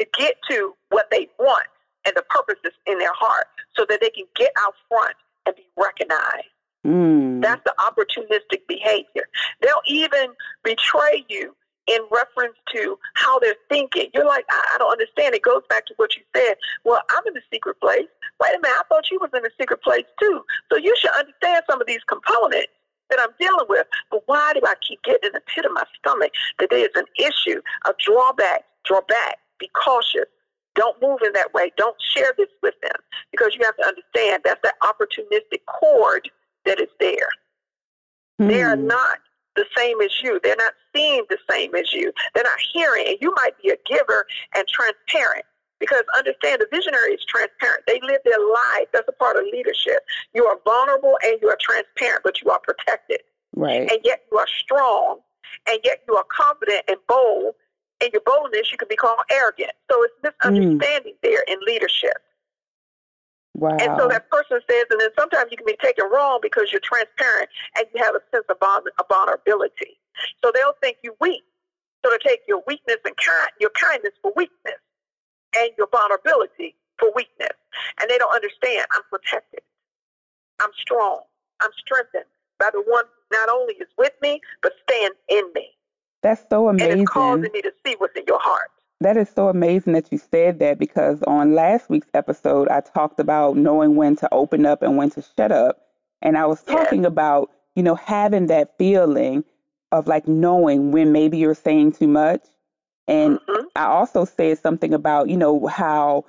[0.00, 1.66] to get to what they want
[2.06, 5.14] and the purposes in their heart so that they can get out front
[5.46, 6.48] and be recognized.
[6.84, 9.28] mm, That's the opportunistic behavior.
[9.60, 10.30] They'll even
[10.64, 11.54] betray you
[11.88, 14.08] in reference to how they're thinking.
[14.14, 15.34] You're like, I, I don't understand.
[15.34, 16.56] It goes back to what you said.
[16.84, 18.06] Well, I'm in the secret place.
[18.40, 20.44] Wait a minute, I thought you was in the secret place too.
[20.70, 22.68] So you should understand some of these components
[23.10, 23.86] that I'm dealing with.
[24.10, 27.06] But why do I keep getting in the pit of my stomach that there's an
[27.18, 30.26] issue, a drawback, draw back, be cautious.
[30.74, 31.72] Don't move in that way.
[31.76, 32.94] Don't share this with them
[33.32, 36.30] because you have to understand that's that opportunistic cord
[36.64, 37.28] that is there.
[38.38, 39.18] They are mm, not
[39.58, 40.38] the same as you.
[40.42, 42.12] They're not seeing the same as you.
[42.34, 43.06] They're not hearing.
[43.08, 45.44] And you might be a giver and transparent.
[45.80, 47.82] Because understand, the visionary is transparent.
[47.86, 48.88] They live their life.
[48.92, 50.02] That's a part of leadership.
[50.34, 53.20] You are vulnerable and you are transparent, but you are protected.
[53.54, 53.88] right.
[53.90, 55.20] And yet you are strong.
[55.68, 57.54] And yet you are confident and bold.
[58.00, 59.72] And your boldness, you can be called arrogant.
[59.90, 60.52] So it's mm.
[60.52, 62.16] misunderstanding there in leadership.
[63.58, 63.76] Wow.
[63.80, 66.84] And so that person says, and then sometimes you can be taken wrong because you're
[66.84, 69.98] transparent and you have a sense of vul- of vulnerability.
[70.42, 71.42] So they'll think you're weak.
[72.04, 74.78] So they take your weakness and kind, your kindness for weakness
[75.56, 77.56] and your vulnerability for weakness.
[78.00, 79.60] And they don't understand I'm protected.
[80.60, 81.22] I'm strong.
[81.60, 85.70] I'm strengthened by the one who not only is with me, but stands in me.
[86.22, 86.92] That's so amazing.
[86.92, 88.70] And it's causing me to see what's in your heart.
[89.00, 93.20] That is so amazing that you said that because on last week's episode, I talked
[93.20, 95.80] about knowing when to open up and when to shut up.
[96.22, 99.44] And I was talking about, you know, having that feeling
[99.92, 102.42] of like knowing when maybe you're saying too much
[103.08, 103.66] And mm-hmm.
[103.76, 106.26] I also said something about, you know, how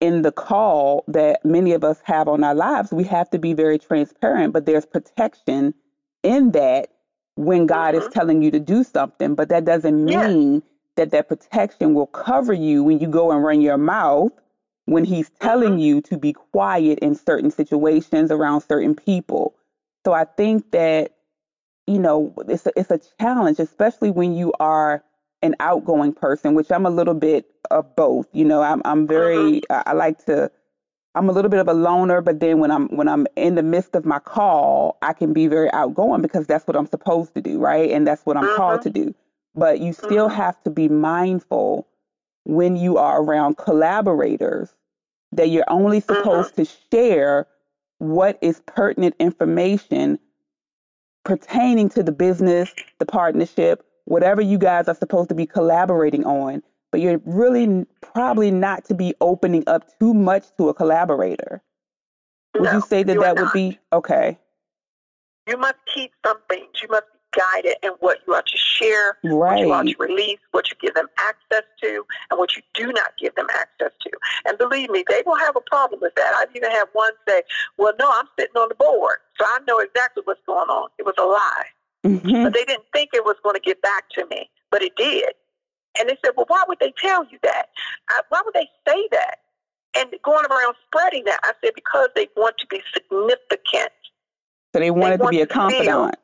[0.00, 3.54] in the call that many of us have on our lives, we have to be
[3.54, 5.74] very transparent, but there's protection
[6.22, 6.90] in that
[7.36, 8.06] when God mm-hmm.
[8.06, 10.62] is telling you to do something, but that doesn't mean
[10.96, 14.32] that that protection will cover you when you go and run your mouth
[14.86, 15.78] when he's telling mm-hmm.
[15.78, 19.54] you to be quiet in certain situations around certain people.
[20.04, 21.12] So I think that
[21.86, 25.02] you know it's a, it's a challenge, especially when you are
[25.42, 28.26] an outgoing person, which I'm a little bit of both.
[28.32, 29.88] You know, I'm I'm very mm-hmm.
[29.88, 30.50] I, like to
[31.14, 33.62] I'm a little bit of a loner, but then when I'm when I'm in the
[33.62, 37.40] midst of my call, I can be very outgoing because that's what I'm supposed to
[37.40, 37.90] do, right?
[37.90, 38.56] And that's what I'm mm-hmm.
[38.56, 39.14] called to do.
[39.54, 40.36] But you still mm-hmm.
[40.36, 41.86] have to be mindful
[42.44, 44.74] when you are around collaborators
[45.32, 46.14] that you're only mm-hmm.
[46.14, 46.62] supposed mm-hmm.
[46.62, 47.46] to share
[47.98, 50.18] what is pertinent information
[51.24, 56.62] pertaining to the business, the partnership, whatever you guys are supposed to be collaborating on.
[56.92, 61.62] But you're really probably not to be opening up too much to a collaborator.
[62.54, 64.38] Would no, you say that that would be okay?
[65.48, 66.68] You must keep some things.
[66.80, 69.32] You must guided in what you are to share, right.
[69.32, 72.92] what you are to release, what you give them access to, and what you do
[72.92, 74.10] not give them access to.
[74.46, 76.34] And believe me, they will have a problem with that.
[76.36, 77.42] I've even had one say,
[77.76, 80.88] Well, no, I'm sitting on the board, so I know exactly what's going on.
[80.98, 81.66] It was a lie.
[82.04, 82.44] Mm-hmm.
[82.44, 85.32] But they didn't think it was going to get back to me, but it did.
[85.98, 87.66] And they said, Well, why would they tell you that?
[88.10, 89.36] I, why would they say that?
[89.96, 93.92] And going around spreading that, I said, Because they want to be significant.
[94.74, 96.16] So they wanted they want to be a confidant.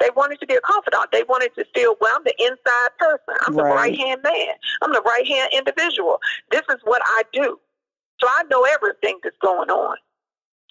[0.00, 1.12] They wanted to be a confidant.
[1.12, 3.34] They wanted to feel, well, I'm the inside person.
[3.46, 3.68] I'm right.
[3.68, 4.54] the right hand man.
[4.82, 6.18] I'm the right hand individual.
[6.50, 7.60] This is what I do.
[8.18, 9.96] So I know everything that's going on.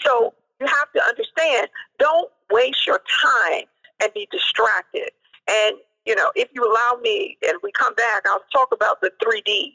[0.02, 1.68] So you have to understand,
[2.00, 3.66] don't waste your time
[4.02, 5.10] and be distracted.
[5.50, 9.12] And, you know, if you allow me and we come back, I'll talk about the
[9.24, 9.74] three Ds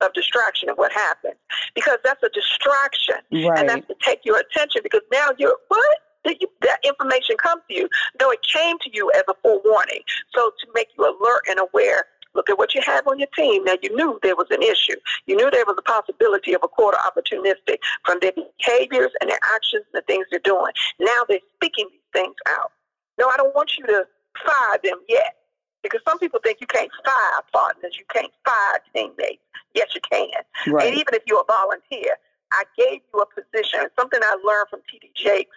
[0.00, 1.36] of distraction and what happens.
[1.74, 3.16] Because that's a distraction.
[3.32, 3.58] Right.
[3.58, 5.98] And that's to take your attention because now you're, what?
[6.24, 7.88] That, you, that information comes to you.
[8.20, 10.02] No, it came to you as a forewarning.
[10.34, 13.64] So to make you alert and aware, look at what you have on your team.
[13.64, 14.96] Now you knew there was an issue.
[15.26, 19.40] You knew there was a possibility of a quarter opportunistic from their behaviors and their
[19.54, 20.72] actions and the things they're doing.
[21.00, 22.72] Now they're speaking these things out.
[23.18, 24.06] No, I don't want you to
[24.44, 25.36] fire them yet.
[25.82, 29.42] Because some people think you can't fire partners, you can't fire teammates.
[29.74, 30.28] Yes, you can.
[30.72, 30.86] Right.
[30.86, 32.14] And even if you're a volunteer,
[32.52, 33.88] I gave you a position.
[33.98, 35.10] Something I learned from T.D.
[35.14, 35.56] Jakes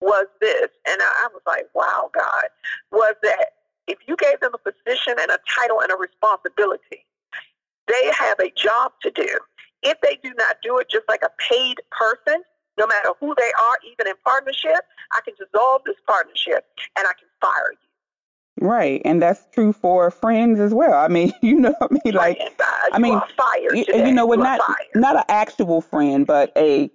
[0.00, 2.44] was this, and I was like, wow, God,
[2.92, 3.52] was that
[3.86, 7.04] if you gave them a position and a title and a responsibility,
[7.88, 9.38] they have a job to do.
[9.82, 12.42] If they do not do it just like a paid person,
[12.78, 17.12] no matter who they are, even in partnership, I can dissolve this partnership and I
[17.18, 17.78] can fire you.
[18.60, 20.92] Right, and that's true for friends as well.
[20.92, 22.40] I mean, you know, I mean, like,
[22.92, 24.40] I mean, fire you, you, know, what?
[24.40, 24.60] Not
[24.94, 26.90] not an actual friend, but a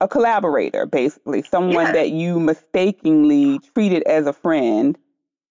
[0.00, 1.94] a collaborator, basically, someone yes.
[1.94, 4.98] that you mistakenly treated as a friend.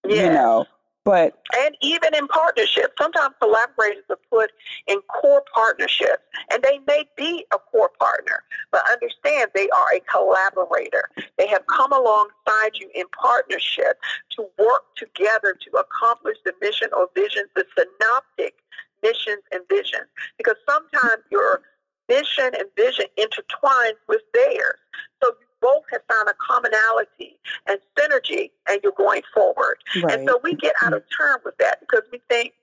[0.08, 0.26] Yes.
[0.26, 0.66] You know,
[1.06, 4.52] but and even in partnerships, sometimes collaborators are put
[4.88, 10.00] in core partnerships, and they may be a core partner, but understand they are a
[10.12, 11.10] collaborator.
[11.38, 14.00] They have come alongside you in partnership
[14.32, 18.56] to work together to accomplish the mission or vision, the synoptic
[19.04, 20.08] missions and visions.
[20.40, 21.62] Because sometimes your
[22.10, 24.80] mission and vision intertwined with theirs.
[25.24, 29.78] So you both have found a commonality and synergy and you're going forward.
[30.04, 30.20] Right.
[30.20, 31.24] And so we get out of mm-hmm.
[31.24, 32.54] turn with that because we think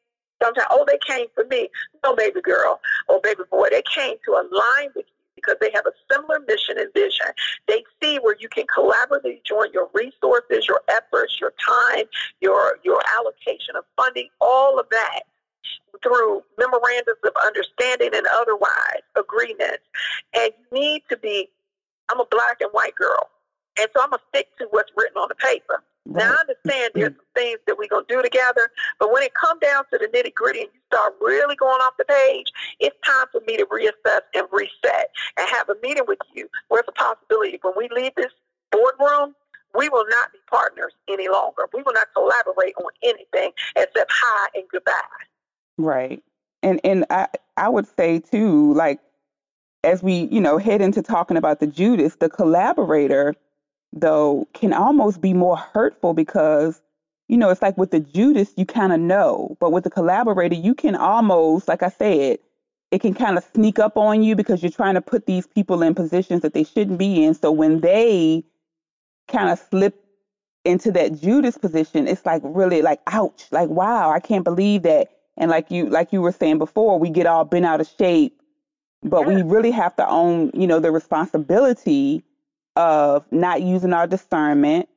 [0.42, 1.68] sometimes, oh, they came for me.
[2.04, 5.86] No, baby girl or baby boy, they came to align with you because they have
[5.86, 7.26] a similar mission and vision.
[7.66, 12.04] They see where you can collaboratively join your resources, your efforts, your time,
[12.40, 15.22] your your allocation of funding, all of that
[16.02, 19.84] through memorandums of understanding and otherwise agreements.
[20.34, 21.48] And you need to be,
[22.10, 23.30] I'm a black and white girl.
[23.78, 25.82] And so I'm going to stick to what's written on the paper.
[26.04, 26.24] Right.
[26.24, 27.16] Now, I understand there's mm-hmm.
[27.16, 30.10] some things that we're going to do together, but when it comes down to the
[30.10, 33.64] nitty gritty and you start really going off the page, it's time for me to
[33.66, 37.88] reassess and reset and have a meeting with you where it's a possibility when we
[37.94, 38.32] leave this
[38.72, 39.34] boardroom,
[39.74, 41.68] we will not be partners any longer.
[41.72, 44.92] We will not collaborate on anything except hi and goodbye.
[45.78, 46.22] Right.
[46.62, 49.00] And and I I would say too, like
[49.84, 53.34] as we, you know, head into talking about the Judas, the collaborator
[53.92, 56.82] though can almost be more hurtful because
[57.28, 60.54] you know, it's like with the Judas you kind of know, but with the collaborator
[60.56, 62.38] you can almost, like I said,
[62.90, 65.82] it can kind of sneak up on you because you're trying to put these people
[65.82, 67.34] in positions that they shouldn't be in.
[67.34, 68.44] So when they
[69.28, 70.04] kind of slip
[70.64, 75.08] into that Judas position, it's like really like ouch, like wow, I can't believe that
[75.36, 78.40] And like you like you were saying before, we get all bent out of shape,
[79.02, 82.22] but we really have to own, you know, the responsibility
[82.76, 84.88] of not using our discernment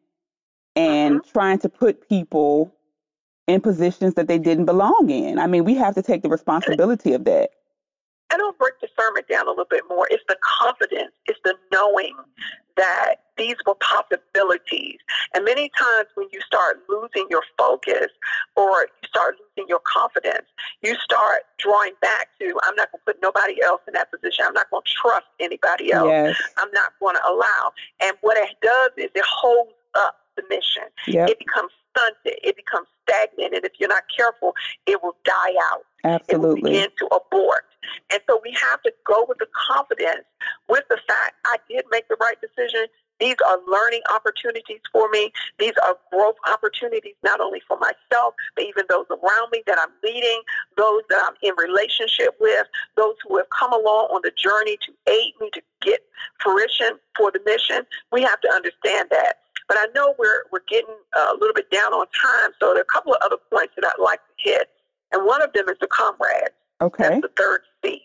[0.75, 1.31] and Mhm.
[1.31, 2.71] trying to put people
[3.47, 5.39] in positions that they didn't belong in.
[5.39, 7.51] I mean, we have to take the responsibility of that.
[8.31, 10.07] And I'll break discernment down a little bit more.
[10.09, 12.15] It's the confidence, it's the knowing
[12.75, 14.99] that these were possibilities.
[15.33, 18.07] And many times when you start losing your focus
[18.55, 20.47] or you start losing your confidence,
[20.81, 24.45] you start drawing back to, I'm not going to put nobody else in that position.
[24.47, 26.07] I'm not going to trust anybody else.
[26.09, 26.41] Yes.
[26.57, 27.71] I'm not going to allow.
[28.01, 30.83] And what it does is it holds up the mission.
[31.07, 31.29] Yep.
[31.29, 32.39] It becomes stunted.
[32.43, 33.53] It becomes stagnant.
[33.53, 34.53] And if you're not careful,
[34.85, 36.71] it will die out it will Absolutely.
[36.71, 37.65] begin to abort.
[38.11, 40.25] And so we have to go with the confidence
[40.69, 42.85] with the fact I did make the right decision.
[43.19, 45.31] These are learning opportunities for me.
[45.59, 49.91] These are growth opportunities, not only for myself, but even those around me that I'm
[50.03, 50.41] leading,
[50.77, 55.11] those that I'm in relationship with, those who have come along on the journey to
[55.11, 56.01] aid me to get
[56.39, 57.85] fruition for the mission.
[58.11, 59.39] We have to understand that.
[59.67, 62.81] But I know we're, we're getting a little bit down on time, so there are
[62.81, 64.69] a couple of other points that I'd like to hit.
[65.11, 66.53] And one of them is the comrades.
[66.81, 67.09] Okay.
[67.09, 68.01] That's the third C.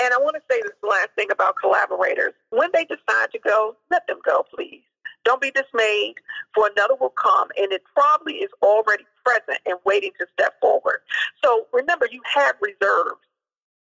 [0.00, 2.32] And I want to say this last thing about collaborators.
[2.50, 4.82] When they decide to go, let them go, please.
[5.24, 6.14] Don't be dismayed,
[6.54, 11.00] for another will come, and it probably is already present and waiting to step forward.
[11.44, 13.20] So remember, you have reserves.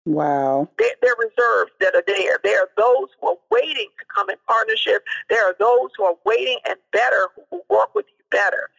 [0.06, 0.68] Wow.
[0.78, 2.39] There, there are reserves that are there.
[2.43, 5.06] There are those who are waiting to come in partnership.
[5.30, 8.69] There are those who are waiting and better who will work with you better.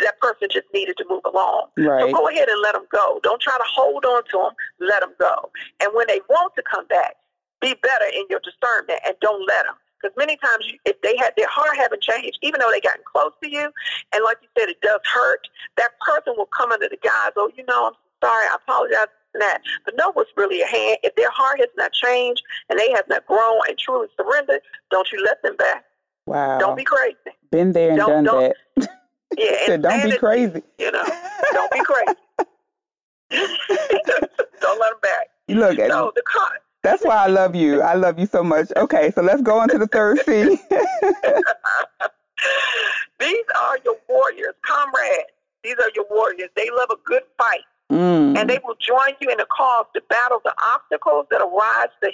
[0.00, 1.66] That person just needed to move along.
[1.76, 2.00] Right.
[2.00, 3.20] So go ahead and let them go.
[3.22, 4.52] Don't try to hold on to them.
[4.80, 5.50] Let them go.
[5.82, 7.16] And when they want to come back,
[7.60, 9.74] be better in your discernment and don't let them.
[10.00, 13.04] Because many times, you, if they had their heart haven't changed, even though they gotten
[13.06, 13.70] close to you,
[14.12, 15.46] and like you said, it does hurt.
[15.76, 17.92] That person will come under the guise, oh, you know, I'm
[18.22, 19.60] sorry, I apologize for that.
[19.84, 20.98] But know what's really a hand.
[21.04, 25.06] If their heart has not changed and they have not grown and truly surrendered, don't
[25.12, 25.84] you let them back.
[26.26, 26.58] Wow.
[26.58, 27.16] Don't be crazy.
[27.52, 28.88] Been there and don't- done don't- that.
[29.38, 30.62] Yeah, Said, don't be crazy.
[30.78, 31.02] You know,
[31.52, 32.18] don't be crazy.
[33.30, 35.28] don't let them back.
[35.48, 36.50] You Look at So the con.
[36.82, 37.80] That's why I love you.
[37.80, 38.70] I love you so much.
[38.76, 40.58] Okay, so let's go on to the third C.
[43.20, 45.30] These are your warriors, comrades.
[45.64, 46.50] These are your warriors.
[46.56, 47.60] They love a good fight,
[47.92, 48.38] Mm.
[48.38, 52.10] and they will join you in the cause to battle the obstacles that arise the,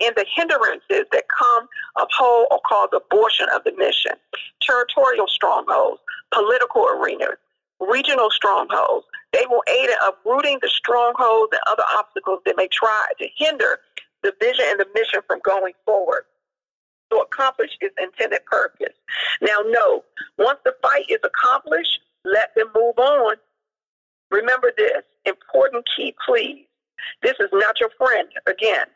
[0.00, 4.12] the hindrances that come uphold or cause abortion of the mission.
[4.60, 6.00] Territorial strongholds,
[6.32, 7.38] political arenas,
[7.78, 9.06] regional strongholds.
[9.32, 13.78] They will aid in uprooting the strongholds and other obstacles that may try to hinder
[14.24, 16.24] the vision and the mission from going forward
[17.12, 18.94] to accomplish its intended purpose.
[19.40, 20.02] Now, no,
[20.38, 23.36] once the fight is accomplished, let them move on.
[24.30, 26.66] Remember this important key, please.
[27.22, 28.86] This is not your friend, again,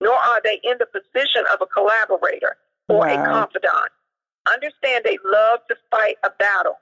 [0.00, 2.56] nor are they in the position of a collaborator
[2.88, 3.90] or a confidant.
[4.50, 6.76] Understand they love to fight a battle,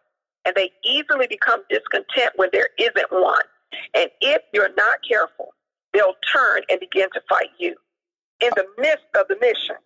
[0.44, 3.42] and they easily become discontent when there isn't one.
[3.94, 5.48] And if you're not careful,
[5.92, 7.74] they'll turn and begin to fight you
[8.40, 9.76] in the midst of the mission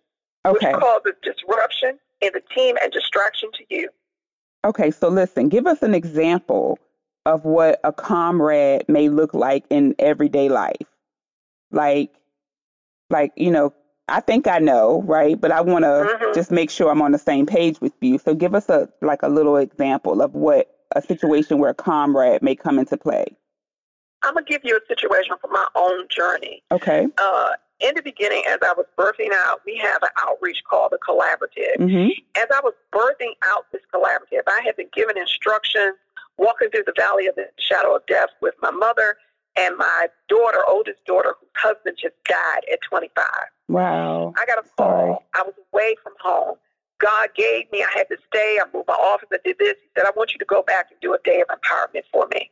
[0.45, 0.71] Okay.
[0.71, 3.89] which causes disruption in the team and distraction to you.
[4.65, 6.77] Okay, so listen, give us an example
[7.25, 10.87] of what a comrade may look like in everyday life.
[11.71, 12.11] Like
[13.09, 13.73] like, you know,
[14.07, 15.39] I think I know, right?
[15.39, 16.33] But I want to Mhm.
[16.33, 18.17] just make sure I'm on the same page with you.
[18.17, 22.41] So give us a like a little example of what a situation where a comrade
[22.41, 23.25] may come into play.
[24.23, 26.63] I'm to give you a situation from my own journey.
[26.71, 27.07] Okay.
[27.17, 27.51] Uh,
[27.81, 31.75] in the beginning, as I was birthing out, we have an outreach called the Collaborative.
[31.77, 32.11] Mhm.
[32.35, 35.95] As I was birthing out this collaborative, I had been given instructions
[36.37, 39.17] walking through the valley of the shadow of death with my mother
[39.55, 43.25] and my daughter, oldest daughter, whose husband just died at 25.
[43.69, 44.33] Wow.
[44.37, 45.23] I got a call.
[45.35, 46.55] I was away from home.
[46.99, 48.59] God gave me, I had to stay.
[48.61, 49.27] I moved my office.
[49.31, 49.75] I did this.
[49.81, 52.27] He said, I want you to go back and do a day of empowerment for
[52.33, 52.49] me.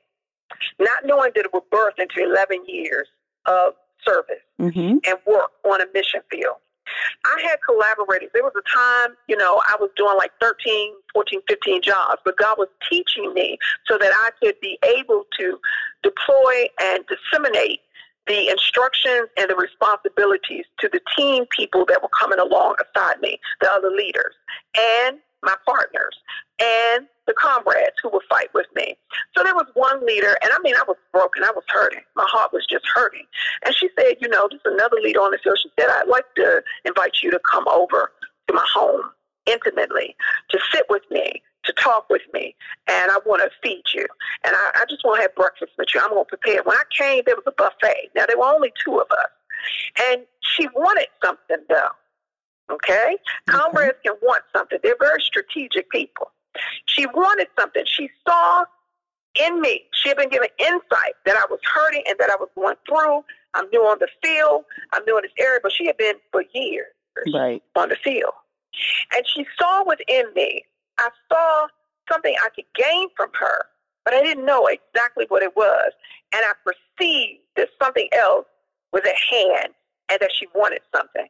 [0.80, 3.08] Not knowing that it would birth into 11 years
[3.46, 3.74] of
[4.06, 5.00] service Mhm.
[5.08, 6.58] and work on a mission field.
[7.26, 8.30] I had collaborated.
[8.34, 12.38] There was a time, you know, I was doing like 13, 14, 15 jobs, but
[12.38, 13.57] God was teaching me
[13.88, 15.59] so that I could be able to
[16.03, 17.82] deploy and disseminate
[18.28, 23.39] the instructions and the responsibilities to the team people that were coming along beside me,
[23.61, 24.34] the other leaders,
[24.78, 26.18] and my partners,
[26.60, 28.96] and the comrades who would fight with me.
[29.36, 31.44] So there was one leader, and I mean, I was broken.
[31.44, 32.02] I was hurting.
[32.16, 33.26] My heart was just hurting.
[33.66, 35.60] And she said, you know, there's another leader on the field.
[35.62, 38.12] She said, I'd like to invite you to come over
[38.48, 39.02] to my home
[39.46, 40.16] intimately,
[40.50, 42.56] to sit with me, to talk with me
[42.88, 44.06] and I want to feed you.
[44.44, 46.02] And I, I just want to have breakfast with you.
[46.02, 46.64] I'm going to prepare.
[46.64, 48.10] When I came, there was a buffet.
[48.16, 49.32] Now, there were only two of us.
[50.10, 51.89] And she wanted something, though.
[52.72, 53.17] Okay?
[53.49, 53.57] Mm-hmm.
[53.57, 54.80] Comrades can want something.
[54.84, 56.32] They're very strategic people.
[56.86, 57.84] She wanted something.
[57.86, 58.65] She saw
[59.39, 59.84] in me.
[59.93, 63.24] She had been given insight that I was hurting and that I was going through.
[63.53, 64.63] I'm new on the field.
[64.93, 66.88] I'm new in this area, but she had been for years
[67.34, 67.61] right.
[67.76, 68.34] on the field.
[69.15, 70.63] And she saw within me,
[70.97, 71.67] I saw
[72.11, 73.65] something I could gain from her,
[74.05, 75.91] but I didn't know exactly what it was.
[76.34, 78.45] And I perceived that something else
[78.93, 79.74] was at hand
[80.09, 81.28] and that she wanted something.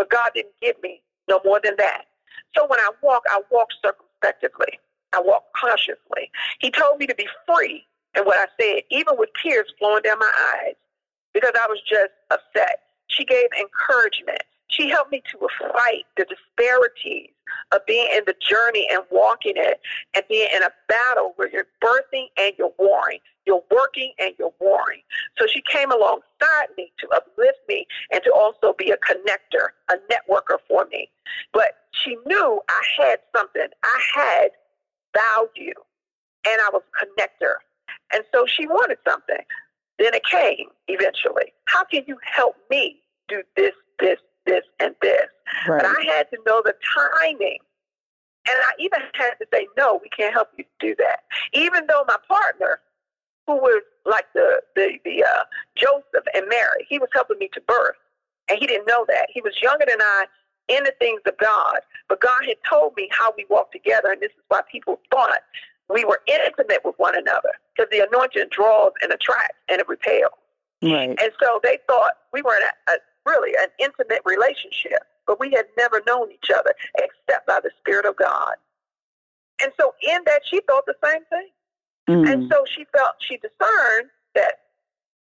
[0.00, 2.06] But God didn't give me no more than that.
[2.56, 4.78] So when I walk, I walk circumspectively.
[5.12, 6.30] I walk cautiously.
[6.58, 7.84] He told me to be free
[8.16, 10.76] in what I said, even with tears flowing down my eyes,
[11.34, 12.80] because I was just upset.
[13.08, 14.40] She gave encouragement.
[14.70, 17.30] She helped me to fight the disparities
[17.72, 19.80] of being in the journey and walking it
[20.14, 23.18] and being in a battle where you're birthing and you're warring.
[23.46, 25.00] You're working and you're warring.
[25.38, 29.94] So she came alongside me to uplift me and to also be a connector, a
[30.12, 31.10] networker for me.
[31.52, 33.66] But she knew I had something.
[33.82, 34.50] I had
[35.16, 35.74] value
[36.46, 37.54] and I was a connector.
[38.12, 39.44] And so she wanted something.
[39.98, 41.52] Then it came eventually.
[41.66, 45.26] How can you help me do this, this, this, and this?
[45.68, 45.82] Right.
[45.82, 47.58] But I had to know the timing.
[48.48, 51.20] And I even had to say, no, we can't help you do that.
[51.52, 52.80] Even though my partner,
[53.46, 55.44] who was like the, the, the uh,
[55.76, 57.96] Joseph and Mary, he was helping me to birth.
[58.48, 59.26] And he didn't know that.
[59.32, 60.24] He was younger than I
[60.68, 61.80] in the things of God.
[62.08, 65.40] But God had told me how we walk together, and this is why people thought
[65.88, 70.32] we were intimate with one another because the anointing draws and attracts and it repels.
[70.82, 71.10] Right.
[71.10, 72.96] And so they thought we were in a, a,
[73.26, 78.06] really an intimate relationship, but we had never known each other except by the Spirit
[78.06, 78.54] of God.
[79.62, 81.48] And so in that, she thought the same thing.
[82.08, 82.32] Mm.
[82.32, 84.54] And so she felt, she discerned that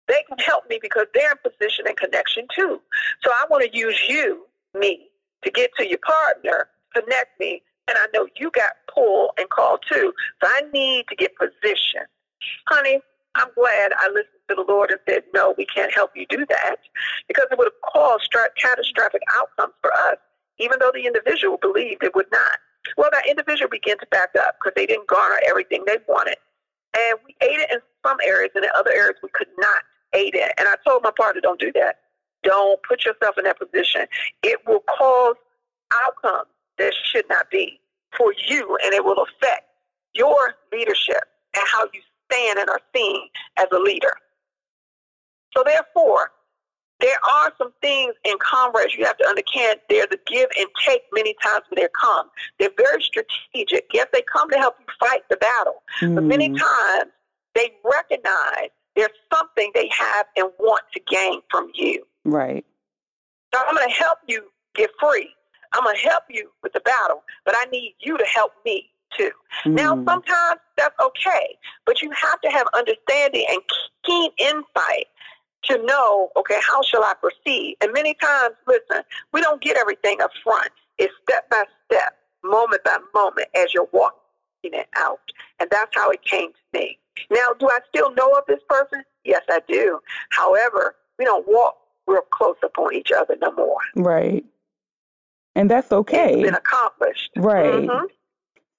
[0.07, 2.81] they can help me because they're in position and connection too.
[3.23, 4.45] So I want to use you,
[4.77, 5.07] me,
[5.43, 9.83] to get to your partner, connect me, and I know you got pulled and called
[9.89, 10.13] too.
[10.41, 12.07] So I need to get positioned.
[12.67, 12.99] Honey,
[13.35, 16.45] I'm glad I listened to the Lord and said, no, we can't help you do
[16.49, 16.75] that
[17.27, 20.17] because it would have caused catastrophic outcomes for us,
[20.59, 22.59] even though the individual believed it would not.
[22.97, 26.37] Well, that individual began to back up because they didn't garner everything they wanted.
[26.95, 30.49] And we aided in some areas, and in other areas we could not aid in.
[30.57, 31.99] And I told my partner, don't do that.
[32.43, 34.05] Don't put yourself in that position.
[34.43, 35.35] It will cause
[35.91, 37.79] outcomes that should not be
[38.15, 39.63] for you, and it will affect
[40.13, 41.23] your leadership
[41.55, 42.01] and how you
[42.33, 43.27] stand and are seen
[43.57, 44.13] as a leader.
[45.55, 46.31] So, therefore,
[46.99, 49.79] there are some things in comrades you have to understand.
[49.89, 52.29] There's a give and take many times when they come.
[52.59, 53.87] They're very strategic.
[53.93, 56.15] Yes, they come to help you fight the battle, mm.
[56.15, 56.57] but many mm.
[56.57, 57.11] times
[57.55, 62.05] they recognize there's something they have and want to gain from you.
[62.23, 62.65] Right.
[63.53, 65.29] So I'm going to help you get free.
[65.73, 68.89] I'm going to help you with the battle, but I need you to help me
[69.17, 69.31] too.
[69.65, 69.73] Mm.
[69.73, 73.61] Now, sometimes that's okay, but you have to have understanding and
[74.03, 75.07] keen insight
[75.65, 77.77] to know, okay, how shall I proceed?
[77.81, 80.69] And many times, listen, we don't get everything up front.
[80.97, 84.19] It's step by step, moment by moment as you're walking
[84.63, 85.21] it out.
[85.59, 86.97] And that's how it came to me.
[87.29, 89.03] Now, do I still know of this person?
[89.23, 89.99] Yes, I do.
[90.29, 93.77] However, we don't walk real close upon each other no more.
[93.95, 94.43] Right.
[95.55, 96.33] And that's okay.
[96.33, 97.31] It's been accomplished.
[97.37, 97.65] Right.
[97.65, 98.05] Mm-hmm.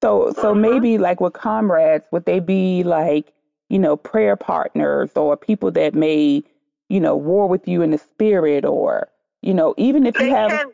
[0.05, 0.61] So so mm-hmm.
[0.61, 3.33] maybe like with comrades, would they be like,
[3.71, 6.43] you know, prayer partners or people that may,
[6.91, 9.09] you know, war with you in the spirit or,
[9.41, 10.69] you know, even if they you have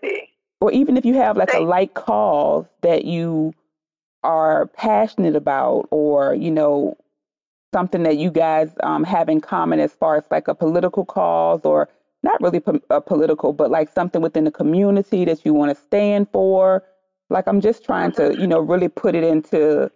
[0.60, 3.54] or even if you have like they, a like cause that you
[4.24, 6.96] are passionate about or, you know,
[7.72, 11.60] something that you guys um, have in common as far as like a political cause
[11.62, 11.88] or
[12.24, 16.26] not really po- political, but like something within the community that you want to stand
[16.32, 16.82] for.
[17.30, 19.90] Like I'm just trying to, you know, really put it into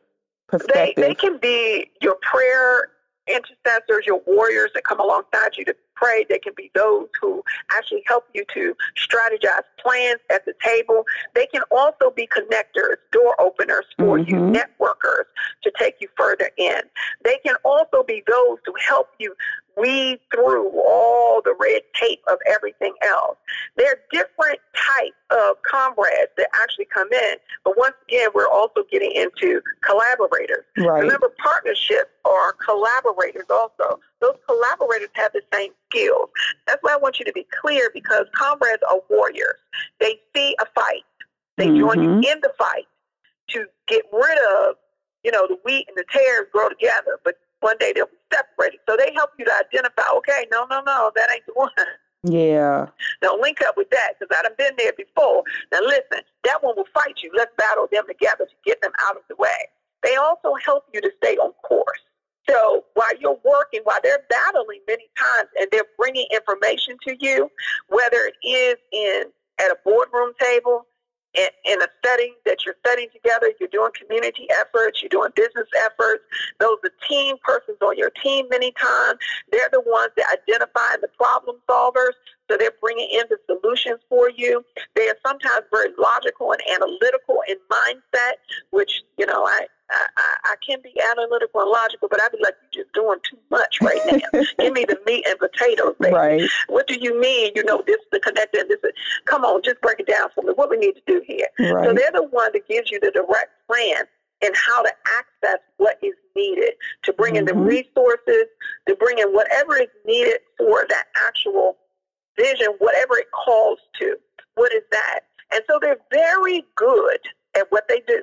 [0.46, 0.94] perspective.
[0.96, 2.90] They, they can be your prayer
[3.26, 6.26] intercessors, your warriors that come alongside you to pray.
[6.28, 11.04] They can be those who actually help you to strategize plans at the table.
[11.34, 14.30] They can also be connectors, door openers for mm-hmm.
[14.30, 15.24] you, networkers
[15.62, 16.82] to take you further in.
[17.24, 19.34] They can also be those who help you
[19.76, 23.36] weed through all the red tape of everything else.
[23.76, 28.84] There are different types of comrades that actually come in, but once again, we're also
[28.90, 30.64] getting into collaborators.
[30.76, 31.02] Right.
[31.02, 34.00] Remember, partnerships are collaborators also.
[34.20, 36.28] Those collaborators have the same skills.
[36.66, 39.58] That's why I want you to be clear because comrades are warriors.
[40.00, 41.02] They see a fight.
[41.56, 41.80] They mm-hmm.
[41.80, 42.24] join you mm-hmm.
[42.24, 42.86] in the fight
[43.50, 44.76] to get rid of
[45.24, 48.80] you know, the wheat and the tares grow together, but one day they'll be separated.
[48.88, 51.70] So they help you to identify, okay, no, no, no, that ain't the one.
[52.24, 52.86] Yeah.
[53.22, 55.44] Now link up with that because I've been there before.
[55.72, 57.30] Now listen, that one will fight you.
[57.36, 59.68] Let's battle them together to get them out of the way.
[60.02, 62.00] They also help you to stay on course.
[62.48, 67.50] So while you're working, while they're battling many times and they're bringing information to you,
[67.88, 69.24] whether it is in
[69.60, 70.86] at a boardroom table,
[71.34, 75.68] in, in a setting that you're studying together, you're doing community efforts, you're doing business
[75.84, 76.22] efforts.
[76.60, 79.18] Those are team persons on your team many times.
[79.50, 82.14] They're the ones that identify the problem solvers.
[82.50, 84.64] So they're bringing in the solutions for you.
[84.94, 88.32] They are sometimes very logical and analytical in mindset,
[88.70, 90.06] which, you know, I, I,
[90.44, 93.80] I can be analytical and logical, but I'd be like, you're just doing too much
[93.80, 94.42] right now.
[94.58, 96.14] Give me the meat and potatoes, baby.
[96.14, 96.50] Right.
[96.68, 97.52] What do you mean?
[97.54, 98.92] You know, this is the connector and this is,
[99.24, 100.52] come on, just break it down for me.
[100.54, 101.46] What we need to do here.
[101.58, 101.86] Right.
[101.86, 104.04] So they're the one that gives you the direct plan
[104.42, 106.72] and how to access what is needed
[107.04, 107.66] to bring in the Mhm.
[107.66, 108.44] resources,
[108.88, 111.78] to bring in whatever is needed for that actual
[112.36, 114.16] vision, whatever it calls to.
[114.54, 115.20] What is that?
[115.52, 117.18] And so they're very good
[117.56, 118.22] at what they do.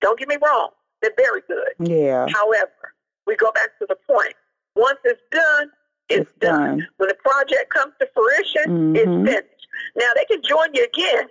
[0.00, 0.70] Don't get me wrong.
[1.02, 1.72] They're very good.
[1.78, 2.26] Yeah.
[2.32, 2.94] However,
[3.26, 4.34] we go back to the point.
[4.76, 5.70] Once it's done,
[6.08, 6.86] it's, It's done.
[6.96, 8.96] When the project comes to fruition, Mhm.
[8.96, 9.66] it's finished.
[9.96, 11.28] Now they can join you again,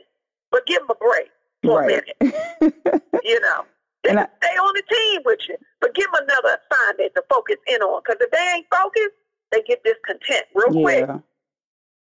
[0.51, 1.29] but give them a break
[1.63, 2.15] for a minute.
[3.23, 3.65] You know,
[4.03, 7.23] they And can stay on the team with you, but give them another assignment to
[7.29, 8.01] focus in on.
[8.03, 9.15] Because if they ain't focused,
[9.51, 11.19] they get discontent real quick, yeah.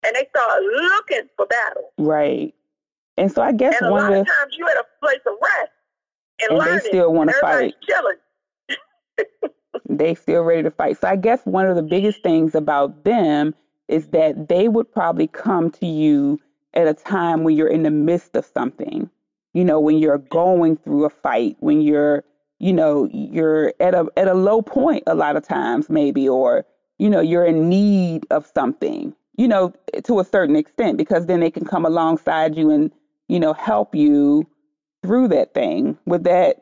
[0.09, 1.91] And they start looking for battle.
[1.99, 2.55] Right.
[3.17, 5.21] And so I guess And a one lot of of times you at a place
[5.27, 5.71] of rest
[6.41, 7.75] and, And they still wanna fight.
[7.89, 8.17] chilling.
[9.89, 10.99] they still ready to fight.
[11.01, 13.55] So I guess one of the biggest things about them
[13.89, 16.39] is that they would probably come to you
[16.75, 19.11] at a time when you're in the midst of something.
[19.55, 22.23] You know, when you're going through a fight, when you're,
[22.59, 26.65] you know, you're at a at a low point a lot of times maybe or
[26.99, 29.15] you know, you're in need of something.
[29.39, 29.73] You know,
[30.05, 32.93] to a certain extent because then they can come alongside you and,
[33.29, 34.47] you know, help you
[35.03, 35.97] through that thing.
[36.07, 36.57] Would that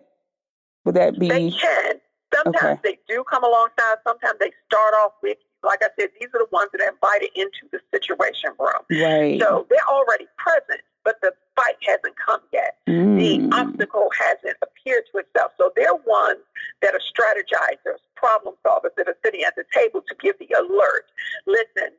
[0.85, 1.95] would that be They can.
[2.35, 2.81] Sometimes Okay.
[2.85, 3.97] they do come alongside.
[4.07, 7.31] Sometimes they start off with, like I said, these are the ones that are invited
[7.35, 8.85] into the situation room.
[9.03, 9.41] right?
[9.41, 12.77] So they're already present, but the fight hasn't come yet.
[12.87, 13.17] Mm.
[13.19, 15.53] The obstacle hasn't appeared to itself.
[15.59, 16.41] So they're ones
[16.83, 21.07] that are strategizers, problem solvers that are sitting at the table to give the alert.
[21.47, 21.96] Listen,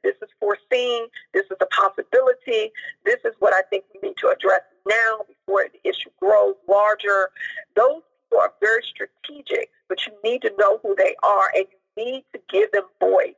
[0.78, 1.10] this is.
[1.34, 2.72] This is a possibility.
[3.06, 7.30] This is what I think we need to address now before the issue grows larger.
[7.76, 12.06] Those people are very strategic, but you need to know who they are and you
[12.06, 13.36] need to give them voice.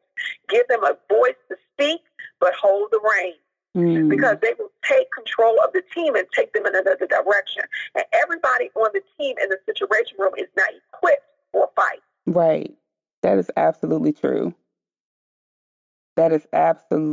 [0.49, 2.01] Give them a voice to speak,
[2.39, 3.37] but hold the reins
[3.77, 4.09] Mm.
[4.09, 7.61] because they will take control of the team and take them in another direction.
[7.93, 11.21] And everybody on the team in the situation room is not equipped
[11.51, 11.99] for a fight.
[12.25, 12.75] Right.
[13.21, 14.55] That is absolutely true.
[16.15, 17.08] That is absolutely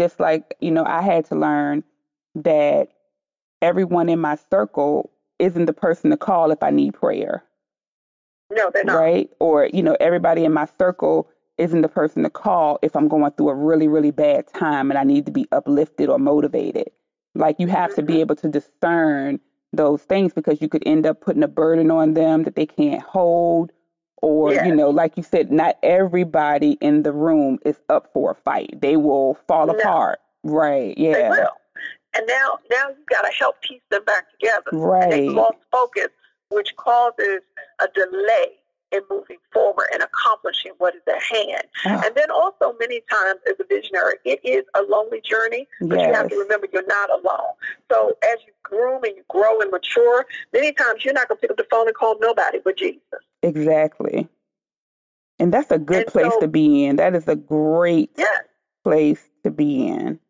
[0.00, 1.84] just like, you know, I had to learn
[2.34, 2.88] that
[3.60, 7.44] everyone in my circle isn't the person to call if I need prayer,
[8.50, 8.98] No, they're not.
[8.98, 9.30] right?
[9.40, 11.28] Or, you know, everybody in my circle
[11.58, 14.96] isn't the person to call if I'm going through a really, really bad time and
[14.96, 16.90] I need to be uplifted or motivated.
[17.34, 18.20] Like you have to be mm-hmm.
[18.20, 19.38] able to discern
[19.74, 23.02] those things because you could end up putting a burden on them that they can't
[23.02, 23.70] hold.
[24.22, 24.66] Or, Yes.
[24.66, 28.78] you know, like you said, not everybody in the room is up for a fight.
[28.80, 29.74] They will fall No.
[29.74, 30.20] apart.
[30.42, 30.94] Right.
[30.96, 31.30] They Yeah.
[31.30, 31.56] will.
[32.14, 34.70] And now, now you got to help piece them back together.
[34.72, 35.10] Right.
[35.10, 36.08] they lost focus,
[36.50, 37.40] which causes
[37.78, 38.56] a delay
[38.92, 41.62] in moving forward and accomplishing what is at hand.
[41.86, 46.00] Ah, And then also, many times as a visionary, it is a lonely journey, but
[46.00, 47.52] you have to remember you're not alone.
[47.90, 51.40] So as you groom and you grow and mature, many times you're not going to
[51.40, 53.00] pick up the phone and call nobody but Jesus.
[53.42, 54.28] Exactly.
[55.38, 56.96] And that's a good And place so- to be in.
[56.96, 58.42] That is a great Yes.
[58.84, 60.20] place to be in.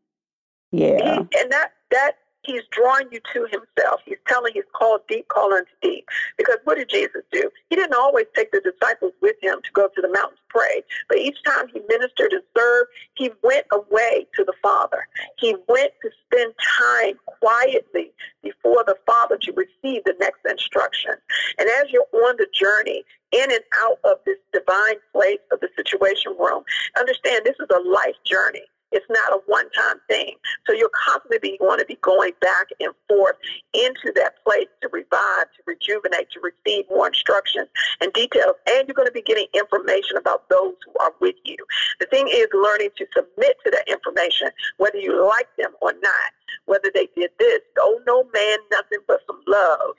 [0.73, 0.97] Yeah.
[0.99, 2.13] He, and that that
[2.43, 4.01] he's drawing you to himself.
[4.05, 6.07] He's telling he's called deep, call unto deep.
[6.37, 7.51] Because what did Jesus do?
[7.69, 10.83] He didn't always take the disciples with him to go to the mountain to pray.
[11.09, 15.07] But each time he ministered and served, he went away to the Father.
[15.39, 18.13] He went to spend time quietly
[18.43, 21.13] before the Father to receive the next instruction.
[21.59, 25.69] And as you're on the journey in and out of this divine place of the
[25.77, 26.65] situation room,
[26.99, 28.65] understand this is a life journey.
[28.93, 30.35] It's not a one-time thing.
[30.67, 33.37] So you'll constantly be going to be going back and forth
[33.73, 37.69] into that place to revive, to rejuvenate, to receive more instructions
[38.01, 38.57] and details.
[38.69, 41.57] And you're going to be getting information about those who are with you.
[42.01, 46.33] The thing is learning to submit to that information, whether you like them or not,
[46.67, 47.61] whether they did this.
[47.79, 49.95] Oh, no man, nothing but some love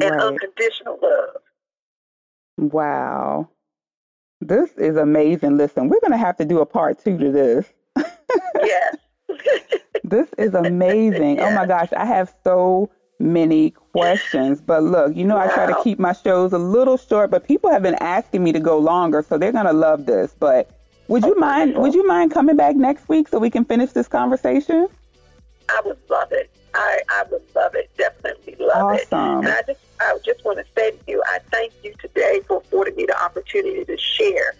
[0.00, 0.20] and Right.
[0.20, 1.42] unconditional love.
[2.56, 3.48] Wow.
[4.40, 5.56] This is amazing.
[5.56, 7.72] Listen, we're going to have to do a part two to this.
[8.62, 8.96] Yes.
[10.04, 11.36] this is amazing.
[11.36, 11.50] Yes.
[11.50, 14.60] Oh my gosh, I have so many questions.
[14.60, 15.48] But look, you know, wow.
[15.48, 18.52] I try to keep my shows a little short, but people have been asking me
[18.52, 20.34] to go longer, so they're going to love this.
[20.38, 20.70] But
[21.08, 23.90] would you oh, mind would you mind coming back next week so we can finish
[23.92, 24.88] this conversation?
[25.68, 26.50] I would love it.
[26.74, 27.90] I, I would love it.
[27.96, 29.44] Definitely love awesome.
[29.44, 29.48] it.
[29.48, 32.58] And I just I just want to say to you, I thank you today for
[32.58, 34.54] affording me the opportunity to share.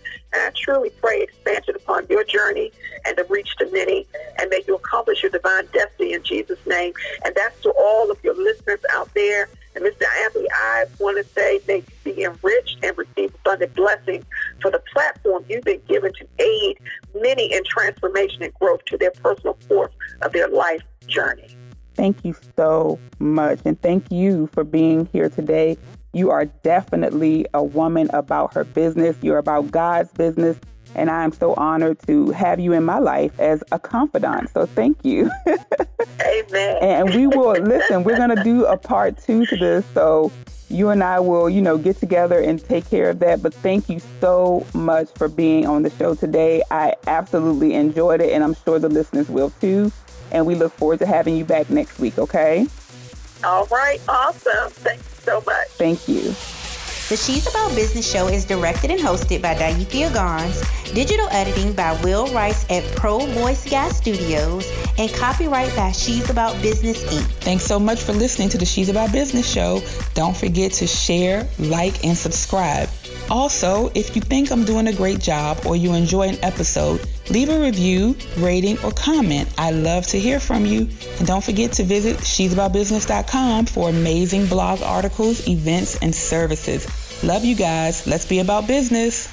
[0.51, 2.73] I truly pray expansion upon your journey
[3.07, 4.05] and to reach to many
[4.39, 6.93] and may you accomplish your divine destiny in Jesus' name.
[7.25, 9.49] And that's to all of your listeners out there.
[9.77, 10.03] And Mr.
[10.27, 14.25] Abbey, I want to say may you be enriched and receive abundant blessings
[14.61, 16.79] for the platform you've been given to aid
[17.15, 19.93] many in transformation and growth to their personal course
[20.23, 21.50] of their life journey.
[22.01, 23.61] Thank you so much.
[23.67, 25.77] And thank you for being here today.
[26.15, 29.19] You are definitely a woman about her business.
[29.21, 30.59] You're about God's business.
[30.95, 34.49] And I am so honored to have you in my life as a confidant.
[34.49, 35.31] So thank you.
[35.47, 36.79] Amen.
[36.81, 39.85] and we will, listen, we're going to do a part two to this.
[39.93, 40.33] So
[40.71, 43.43] you and I will, you know, get together and take care of that.
[43.43, 46.63] But thank you so much for being on the show today.
[46.71, 49.93] I absolutely enjoyed it, and I'm sure the listeners will too
[50.33, 52.67] and we look forward to having you back next week, okay?
[53.45, 54.71] All right, awesome.
[54.71, 55.69] Thank you so much.
[55.69, 56.35] Thank you.
[57.11, 60.63] The She's About Business show is directed and hosted by Daithia Garns,
[60.93, 66.61] digital editing by Will Rice at Pro Voice Guy Studios, and copyright by She's About
[66.63, 67.27] Business Inc.
[67.43, 69.83] Thanks so much for listening to the She's About Business show.
[70.15, 72.89] Don't forget to share, like, and subscribe.
[73.31, 77.01] Also, if you think I'm doing a great job or you enjoy an episode,
[77.31, 79.49] leave a review, rating, or comment.
[79.57, 80.89] I love to hear from you.
[81.19, 87.23] And don't forget to visit she'saboutbusiness.com for amazing blog articles, events, and services.
[87.23, 88.07] Love you guys.
[88.07, 89.29] Let's be about business.